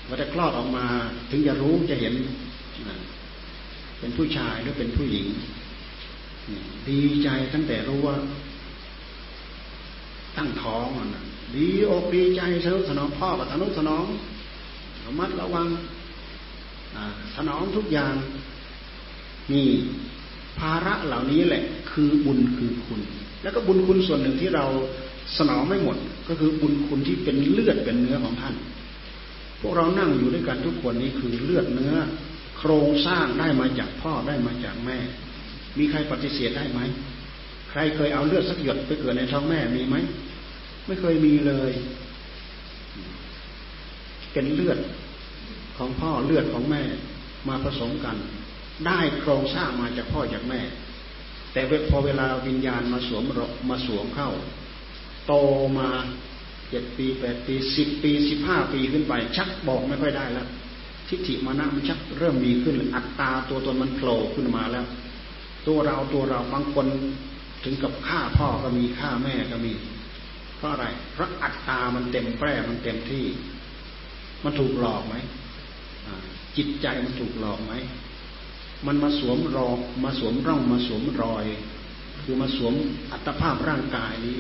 [0.08, 0.86] ว่าแต่คลอดออกมา
[1.30, 2.14] ถึงจะรู้จะเห็น
[4.00, 5.26] เป็นผู้ชายหรือเป็นผู้หญิง
[6.90, 8.16] ดีใจตั้งแต่รู้ว่า
[10.38, 11.24] ตั้งท้องอะ
[11.56, 14.06] ดีอกดีใจสนุสนองพ่อกับสนุกสนอง
[15.06, 15.68] ระมัดระวัง
[17.36, 18.14] สนองทุกอย่าง
[19.52, 19.68] นี่
[20.60, 23.00] ภาระเหล่านี้แหละ คือบุญคือคุณ
[23.44, 24.66] แล้วก็บุญคุณส่วนหนึ่งที่เรา
[25.38, 28.56] สนองไม่หมด ก็คือบุญคุณที่เป็นเลือดเป็นเนื้อของท่าน
[29.62, 31.96] พวกเรานั่งอยู่ด้วยกันทุกคนนี้คือเลือดเนื้อ
[32.58, 34.98] โครงสร้างได้มาจากพ่อได้มาจากแม่
[35.78, 36.80] มีใครปฏิเสธได้ไหม
[37.72, 39.96] ใครเคยเอาเลือดสักหยดไปเกิดในท้องแม่มีไหม
[40.88, 41.72] ไม่เคยมีเลย
[44.34, 44.80] เป็นเลือด
[45.78, 46.84] ของพ่อเลือดของแม่
[47.48, 48.18] มาผสมกัน
[48.88, 50.62] ได้โครงสร้างมาจากพ่อจากแม่
[51.54, 53.24] แต่พอเวลาวิญญาณมาสวม
[53.70, 54.30] มาสวมเข้า
[55.28, 55.34] โต
[55.80, 55.90] มา
[56.70, 60.48] เจ็ดปีแปดปีสิบปีสิบห้าปีขึ้นไป ชักบอกไม่ค่อยได้แล้ว
[61.08, 64.86] ทิฏฐิมานะมันชักเริ่มมีขึ้น อัตตาตัวตนมันโผล่ขึ้นมาแล้ว
[65.68, 66.88] ตัวเราตัวเราบางคน
[67.64, 69.74] ถึงกับฆ่าพ่อก็มีฆ่าแม่ก็มี
[70.66, 73.26] ราะอะไร เพราะอัตตามันเต็มแปร่มันเต็มที่
[74.44, 75.16] มันถูกหลอกไหม
[76.58, 77.74] จิตใจมันถูกหลอกไหม
[78.88, 81.46] มันมาสวมรองมาสวมร่องมาสวมรอย
[82.24, 82.74] คือมาสวม
[83.12, 84.40] อัตภาพร่างกายนี้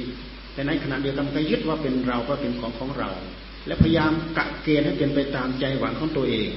[0.53, 3.11] แต่ในขณะเดียวกันก็ยึดว่าเป็นเราก็เป็นของของเรา
[3.67, 6.51] และพยายามกะเกณฑ์ให้เป็นไปตามใจหวังของตัวเอง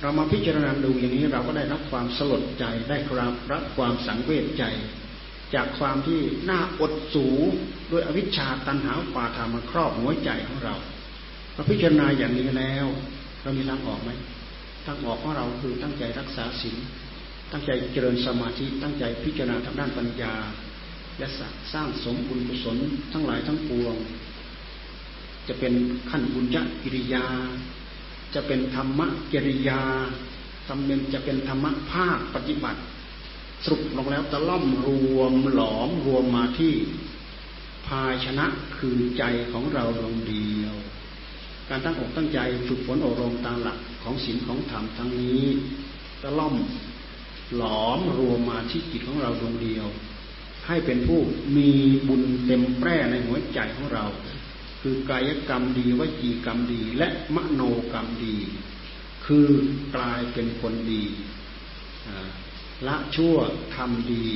[0.00, 4.64] เรามาพิจารณาดูอย่างนี้เราก็ได้รับความสลดใจได้ครับรับความสังเวชใจ
[5.54, 6.20] จากความที่
[6.50, 7.26] น่าอดสู
[7.90, 10.74] ด้วยอวิชชาตันหาปาทามาครอบหัวใจของเรา
[11.54, 12.86] เราพิจารณาอย่างนี้แล้ว
[13.42, 14.10] เรามีทางออกไหม
[14.86, 16.76] ทางออกของเราคือตั้งใจรักษาศีล
[17.52, 20.34] ตั้งใจเจริญสมาธิตั้งใจพิจารณาทางด้านปัญญา
[21.18, 21.26] และ
[21.72, 22.76] สร้างสมบุญกุศล
[23.12, 23.94] ทั้งหลายทั้งปวง
[25.48, 25.74] จะเป็น
[26.10, 27.26] ขั้นบุญญกิริยา
[28.34, 29.80] จะเป็นธรรมะกิริยา
[30.66, 32.80] ทำเป็นจะเป็นธรรมะภาคปฏิบัติ
[33.64, 34.88] สรุปลงแล้วตะล่อมร
[35.18, 36.74] วมหลอมรวมมาที่
[37.86, 38.46] ภาชนะ
[38.76, 40.74] คือใจของเราดวงเดียว
[41.68, 45.44] การตั้งอกตั้งใจฝึกฝนอบรมตามหลักของศีลของธรรมทั้งนี้
[46.22, 46.54] ตะล่อม
[47.56, 49.86] หลอมรวมมาที่จิตของเราดวงเดียว
[50.66, 51.20] ให้เป็นผู้
[51.56, 51.70] มี
[52.08, 54.04] บุญเต็มแปร่ในหัวใจของเรา
[54.80, 58.36] คือกายกรรมดีวจีกรรมดี และมโนกรรมดี
[59.26, 59.48] คือ
[59.96, 61.02] กลายเป็นคนดี
[62.86, 63.36] ละชั่ว
[63.76, 64.26] ทำดี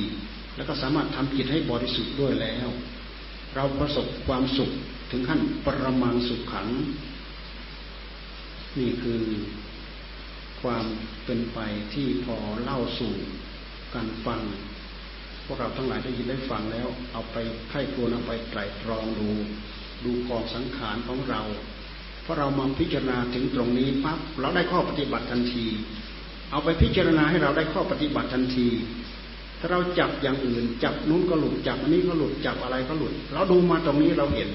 [0.55, 2.67] แล้วก็สามารถทำจิตให้บริสุทธิ์ด้วยแล้ว
[3.55, 4.71] เราประสบความสุข
[5.11, 6.67] ถึงขั้นปรมังสุขขัง
[8.79, 9.23] นี่คือ
[10.61, 10.85] ความ
[11.25, 11.59] เป็นไป
[11.93, 13.13] ที่พอเล่าสู่
[13.95, 14.41] การฟัง
[15.45, 17.37] พวกเราทั้งหลายได้ยินได้ฟังแล้ว เอาไป
[17.69, 19.29] ไข้ควรเอาไปไตรตรองดู
[20.05, 21.41] ดูกองสังขารของเรา
[22.23, 25.65] เพราะเรามาพิจารณาถึงตรงนี้ปั๊บเราได้ข้อปฏิบัติทันที
[26.51, 28.67] เอาไปพิจารณาให้เราได้ข้อปฏิบัติทันที
[29.59, 34.49] ถ้าเราจับอย่างอื่น จับนู้นก็หลุดจับอันนี้ก็หลุดจับอะไรก็หลุด เราดูมาตรงนี้เราเห็น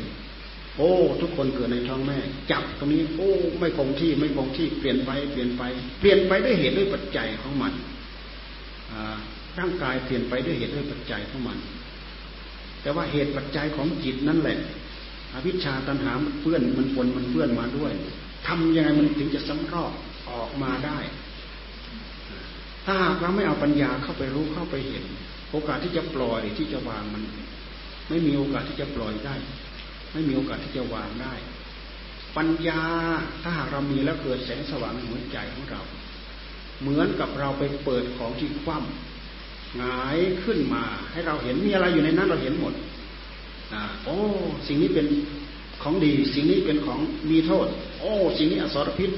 [0.76, 0.90] โอ้
[1.20, 2.18] ทุกคนเกิดในท้องแม่
[2.50, 5.62] จับตรงนี้ โอ้ ไม่คงที่ไม่คงที่เปลี่ยนไปเปลี่ยนไป
[6.00, 7.72] เปลี่ยนไปด้วยเหตุด้วยปัจจัยของมัน
[9.58, 11.58] ร่างกายเปลี่ยนไปด้วยเหตุด้วยปัจจัยของมัน
[12.82, 14.58] แต่ว่าเหตุปัจจัยของจิตนั่นแหละ
[15.32, 17.92] อวิชชาตัณหามันเปื้อนมันปนมันเปื้อนมาด้วย
[18.46, 19.92] ทำยังไงมันถึงจะสำรอก
[20.30, 20.98] ออกมาได้
[22.86, 25.04] ถ้าหากเราไม่เอาปัญญาเข้าไปรู้เข้าไปเห็น
[25.50, 27.22] โอกาสที่จะปล่อยที่จะวางมัน
[28.08, 29.34] ไม่มีโอกาสที่จะปล่อยได้
[30.12, 31.34] ไม่มีโอกาสที่จะวางได้
[32.36, 32.82] ปัญญา
[33.42, 35.82] ถ้าหากเรามีแล้วเกิดแสงสว่างในหัวใจของเรา
[36.80, 42.74] เหมือนกับเราไปเปิดของที่คว่ำหงายขึ้นมา ให้เราเห็นมีอะไรอยู่ในนั้นเราเห็นหมด
[43.72, 44.18] อ่าโอ้
[44.66, 45.06] สิ่งนี้เป็น
[45.82, 47.66] ของดี สิ่งนี้เป็นของมีโทษ
[48.00, 49.10] โอ้ สิ่งนี้อสรพิษ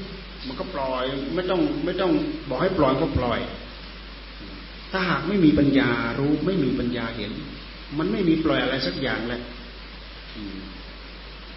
[0.47, 1.05] มันก็ปล่อย
[1.35, 2.11] ไม่ต้องไม่ต้อง
[2.49, 3.39] บอกให้ปล่อยก็ปล่อย
[4.91, 7.31] ถ้าหากไม่มีปัญญารู้ไม่มีปัญญาเห็น
[7.97, 9.41] มันไม่มีปล่อยอะไรสักอย่างแหละ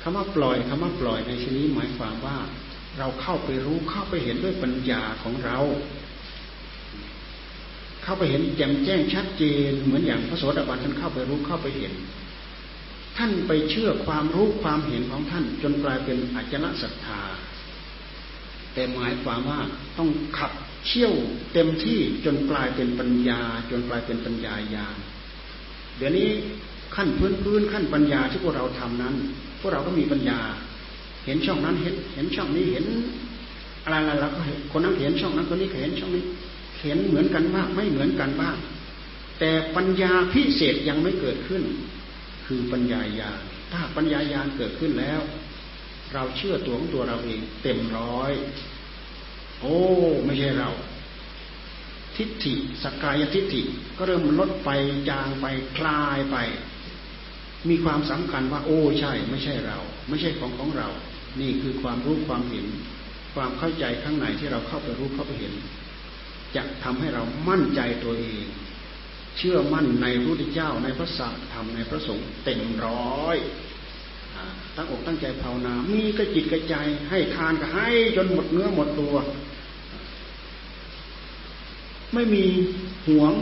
[0.02, 2.38] คำว่าปล่อยคำว่าปล่อยในชนี้หมายความว่า
[2.98, 5.58] เราเข้าไปรู้เข้าไปเห็นด้วยปัญญาของเรา
[8.02, 11.92] เข้าไปเห็นแจ่มแจ้งชัดเจน เหมือนอย่างพระโสดาบันท่านเข้าไปรู้เข้าไปเห็น
[13.16, 17.20] ท่านไปเชื่อความรู้ความเห็นของท่าน จนกลายเป็นอจฉริศรัทธา
[18.74, 19.60] แต่หมายความว่า
[19.98, 20.52] ต้องขับ
[20.86, 21.12] เชี่ยว
[21.52, 24.96] เต็มที่จนกลายเป็นปัญญา จนกลายเป็นปัญญาญาณ
[25.98, 26.28] เดี๋ยวนี้
[26.96, 29.14] ขั้นพื้นพื้นขั้นปัญญาที่พวกเราทำนั้น
[29.60, 30.38] พวกเราก็มีปัญญา
[31.26, 32.84] เห็นช่องนั้นเห็นเห็นช่องนี้เห็น
[33.84, 36.24] อะไรอะไรเราก็เห็นคนนั้นเห็นช่องนั้นคนนี้เห็นช่องนี้
[36.82, 38.56] เห็นเหมือนกันบ้างไม่เหมือนกันบ้าง
[39.38, 41.62] แต่ปัญญาพิเศษยังไม่เกิดขึ้น
[42.46, 43.40] คือปัญญาญาณ
[43.72, 45.20] ถ้าปัญญาญาณเกิดขึ้นแล้ว
[46.14, 48.32] เราเชื่อตัวของตัวเราเอง เต็มร้อย
[49.62, 49.78] โอ้
[50.24, 50.70] ไม่ใช่เรา
[52.16, 53.62] ทิฏฐิสกายทิฏฐิ
[53.96, 54.70] ก็เริ่มลดไป
[55.10, 55.46] จางไป
[55.76, 56.36] คลายไป
[57.68, 60.88] มีความสำคัญว่า โอ้ใช่ ไม่ใช่เรา ไม่ใช่ของของเรา
[61.40, 62.66] นี่คือความรู้ความเห็น
[63.34, 65.54] ความเข้าใจข้างในที่เราเข้าไปรู้เข้าไปเห็น
[66.56, 68.44] จะทำให้เรามั่นใจตัวเอง
[69.36, 73.36] เชื่อมั่นในพระพุทธเจ้าในพระสัมธรรมในพระสงฆ์เต็มร้อย
[74.76, 76.74] ตั้งอกตั้งใจภาวนา มีกระจิตกระใจ
[77.10, 79.14] ให้ทานก็ให้จนหมดเนื้อหมดตัว
[82.14, 82.44] ไม่มี
[83.06, 83.32] ห่วง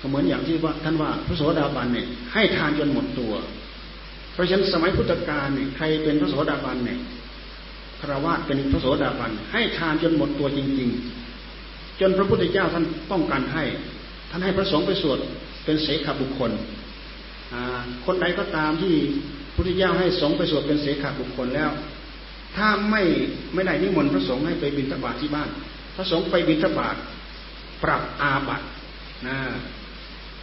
[0.00, 3.34] ก็เหมือนอย่างที่ว่าท่านว่าพระโสดาบันเนี่ยให้ทานจนหมดตัว
[4.32, 6.98] เพราะฉะนั้นสมัยพุทธกาลเนี่ยใครเป็นพระโสดาบันเนี่ย
[8.00, 10.90] คารวะเป็นพระโสดาบันให้ทานจนหมดตัวจริง
[11.44, 13.64] ๆ จนพระพุทธเจ้าท่านต้องการให้
[14.30, 15.18] ท่านให้พระสงฆ์ไปสวด
[15.64, 16.50] เป็นเสขบุคคล
[18.06, 18.94] คนใดก็ตามที่
[19.54, 21.70] พุทธเจ้าให้สงฆ์ไปสวดเป็นเสขบุคคลแล้ว
[22.56, 23.02] ถ้าไม่
[23.54, 25.48] ไม่ได้นิมนต์พระสงฆ์ให้ไปบิณฑบาตที่บ้าน
[25.96, 26.96] พระสงฆ์ไปบิณฑบาต
[27.82, 28.62] ปรับอาบัต
[29.26, 29.38] นะ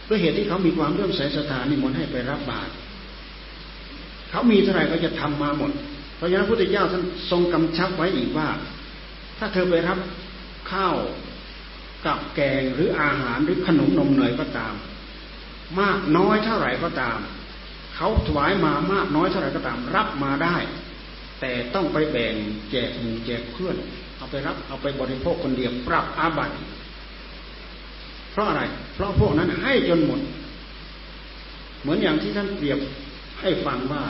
[0.08, 2.72] ด้วยเหตุที่เขามีความเรื่อมใสศรัทธานิมนต์ให้ไปรับบาตร
[4.30, 5.72] เขามีเท่าไหร่ก็จะทำมาหมด
[6.16, 8.48] เพราะฉะนั้นพระพุทธเจ้าท่านทรงกำชับไว้อีกว่า
[9.38, 9.98] ถ้าเธอไปรับ
[10.70, 10.94] ข้าว
[12.06, 14.74] กับแกงหรืออาหารหรือขนมนมเนยก็ตาม
[15.80, 17.18] มากน้อยเท่าไหร่ก็ตาม
[17.96, 20.56] เขาถวายมามากน้อยเท่าไหร่ก็ตาม รับมาได้
[21.40, 22.34] แต่ต้องไปแบ่ง
[22.70, 23.76] แจกหมู่แจกเพื่อน
[24.16, 26.54] เอาไปรับเอาไปบริโภคคนเดียวปรับอาบัติ
[28.36, 28.62] เพราะอะไร
[28.94, 30.20] เพราะพวกนั้นให้จนหมด
[31.80, 32.78] เหมือนอย่างที่ท่านเปรียบ
[33.40, 34.02] ให้ฟังว่า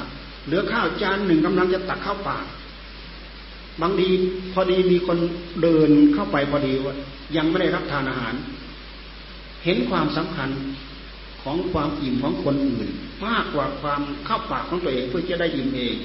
[0.47, 2.45] เหลือข้าวจานหนึ่งกำลังจะตักเข้าปาก
[3.83, 4.09] บางที
[4.53, 5.18] พอดีมีคน
[5.62, 6.95] เดินเข้าไปพอดีว่า
[7.37, 8.35] ยังไม่ได้รับทานอาหาร
[9.64, 10.51] เห็นความสำคัญ
[11.43, 12.89] ของความอิ่มของคนอื่น
[13.27, 15.96] มากกว่าความเข้าปากของตัวเองเพื่อจะได้อิ่มเอง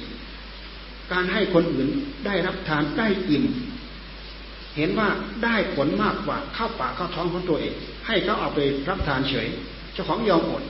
[1.12, 1.88] การให้คนอื่น
[2.26, 3.44] ได้รับทานได้อิ่ม
[4.76, 5.08] เห็นว่า
[5.44, 7.74] ได้ผลมากกว่าเข้าปากเข้าท้องของตัวเอง
[8.06, 9.48] ให้เขาเอาไปรับทานเฉย
[9.92, 10.64] เจ้าของยอมอด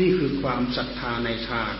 [0.00, 1.74] นี่คือความศรัทธาในทาน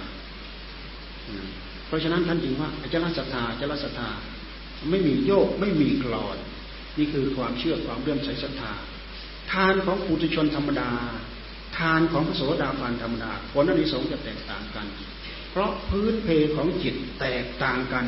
[1.86, 4.11] เพราะฉะนั้นท่านจึงว่าอจารศรัทธาอจารศรัทธา
[4.90, 6.36] ไม่มีโยกไม่มีกรอน
[6.99, 8.73] นี่คือความเชื่อความเลื่อมใสศรัทธา
[9.53, 10.90] ทานของปุถุชนธรรมดา
[11.78, 14.86] ทานของพระโสดาบันธรรมดาผลอนิสงส์จะแตกต่างกัน
[15.51, 18.05] เพราะพื้นเพของจิตแตกต่างกัน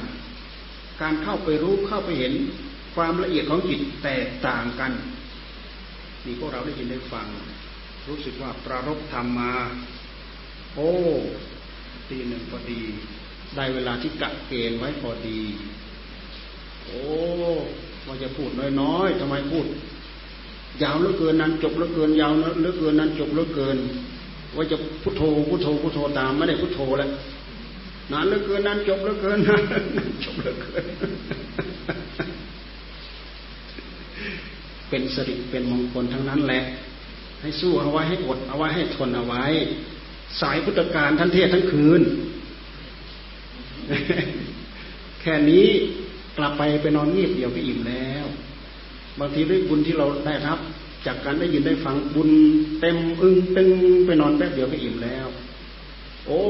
[1.01, 2.33] การเข้าไปรู้เข้าไปเห็น
[2.95, 4.93] ความละเอียดของจิตแตกต่างกัน
[6.25, 7.27] นี่พวกเราได้ยินได้ฟัง
[8.09, 9.53] รู้สึกว่าประรบธรรมมา
[10.75, 10.91] โอ้
[12.09, 12.81] ตีหนึ่งพอดี
[13.57, 15.41] ได้เวลาที่กะเกณฑ์ไว้พอดี
[16.85, 17.01] โอ้
[18.07, 19.67] ว่าจะพูดน้อยๆทำไมพูด
[20.83, 23.79] ยาวเหลือเกินนั้นจบเหลือเกินยาวเหลือเกินนั้นจบเหลือเกิน
[24.57, 27.11] ว่าจะพุทโธพุทโธพุทโธตามไม่ได้พุทโธแล้ว
[28.13, 29.63] นานเหลือเกินนั้นจบเหลือเกินนั้น
[30.25, 30.85] จบเหลือเกิน
[34.89, 36.63] เป็นสิริเป็นมงคลทั้งนั้นแหละ
[37.41, 39.45] ให้สู้เอาไว้ให้อดเอาไว้ให้ทนเอาไว้
[40.41, 42.03] สายพุทธการท่านเทศทั้งคืน
[45.21, 45.67] แค่นี้
[46.39, 48.27] กลับไปไปนอนเงียบเดียวก็อิ่มแล้ว
[49.19, 50.59] บางทีด้วยบุญที่เราได้รับ
[51.07, 52.31] จากการได้ยินได้ฟังบุญ
[52.81, 53.71] เต็มอึ้งตึง
[54.07, 55.27] ไปนอนแป๊บเดียวก็อิ่มแล้ว
[56.27, 56.41] โอ้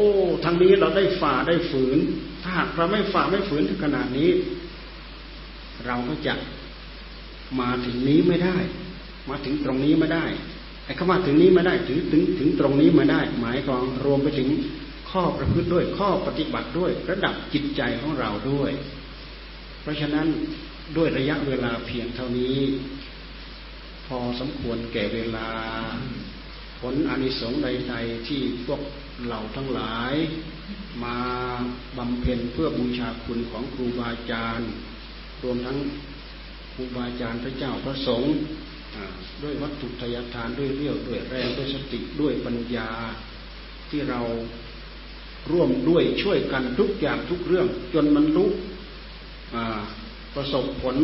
[0.45, 1.99] ทั้งงนี้เราได้ฝ่าได้ฝืน
[2.43, 4.31] ถ้าหากเราไม่ฝ่าไม่ฝืนถึงขนาดนี้
[5.87, 6.35] เราก็จะ
[7.61, 8.57] มาถึงนี้ไม่ได้
[9.29, 10.27] มาถึงตรงนี้ไม่ได้
[10.85, 14.49] ไอ้คำว่าถึงนี้ไม่ได้ถึงถึงถึงตรงนี้มาได้ หมายของรวมไปถึง
[15.11, 18.71] ข้อประพฤติด้วยข้อปฏิบัติด้วยระดับจิตใจของเราด้วย
[19.81, 20.27] เพราะฉะนั้น
[20.97, 22.59] ด้วยระยะเวลาเพียงเท่านี้
[24.07, 25.49] พอสมควรแก่เวลา
[26.81, 28.81] ผลอนิสงส์ใดๆที่พวก
[29.29, 30.15] เราทั้งหลาย
[31.05, 31.19] มา
[31.97, 34.71] บำเพ็ญเพื่อบูชาคุณของครูบาอาจารย์
[35.43, 35.79] รวมทั้ง
[36.75, 38.35] ครูบาอาจารย์พระเจ้าพระสงฆ์
[39.43, 42.91] ด้วยวัตถุทยทานด้วยเรี่ยวด้วยแรงด้วยสติด้วยปัญญา
[43.91, 44.21] ที่เรา
[45.51, 48.53] ร่วมด้วยช่วยกันทุกอย่างทุกเรื่อง จนมันลุก
[50.35, 50.97] ประสบผล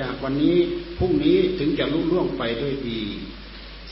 [0.00, 0.56] จากวันนี้
[0.98, 3.02] พรุ่งนี้ถึงจะลุล่วงไปด้วยดี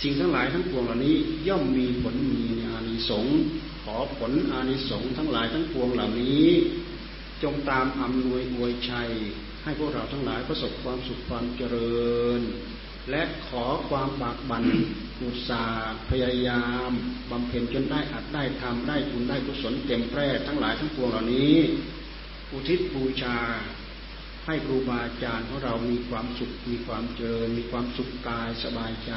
[0.02, 1.16] สิ่งทั้งหลายทั้งปวงเหล่านี้
[1.48, 3.36] ย่อมมีผลมีอานิสงส์
[3.84, 6.46] ขอผลอานิสงส์ทั้งหลายทั้งปวงเหล่านี้
[7.42, 9.10] จงตามอำนวยอวยชัย
[9.64, 12.40] ให้พวกเราทั้งหลายประสบความสุขความเจริญ
[13.10, 14.64] และขอความบากบั่น
[15.22, 16.90] อุตสาห์พยายาม
[17.30, 21.56] บำเพ็ญจนได้อัดได้ทำได้บุญได้กุศลเต็มแพร่ทั้งหลายทั้งปวงเหล่านี้
[22.52, 23.38] อุทิศบูชา
[24.46, 29.12] ให้ครูบาอาจารย์ของเรามีความสุขมีความเจริญ มีความสุขกายสบายใจ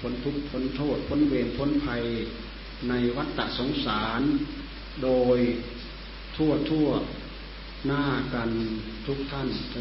[0.00, 2.02] พ้นทุกข์พ้นโทษพ้นเวรพ้นภัย
[2.88, 4.22] ในวัฏสงสาร
[5.02, 5.38] โดย
[6.36, 6.88] ทั่วทั่ว
[7.86, 8.04] หน้า
[8.34, 8.50] กัน
[9.06, 9.78] ทุกท่านเอ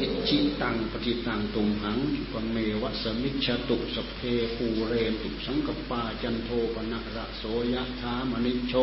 [0.00, 1.98] อิจิตังปฏิตังตุมหัง
[2.32, 4.20] ปเมวะสมิชตุสเพ
[4.56, 7.42] ปูเรนตุสังกปาจันโทปนะระโส
[7.74, 8.74] ยะธามณิโช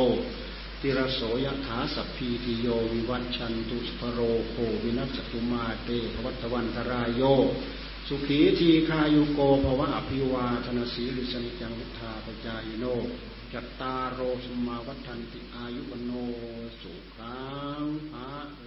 [0.81, 4.19] ติระโสยะถาสัพพีติโยวิวัชชันตุสภโร
[4.49, 7.21] โควินัสตุมาเตภวัตวันตรายโย
[8.07, 12.85] สุขีทีคายุโกภวะอภิวาธนสีลิสนิจังวุธาปจายโน
[13.53, 16.11] จัตตารโรสมาวัฏันติอายุวโน
[16.81, 17.41] สุขั
[17.81, 18.35] งภา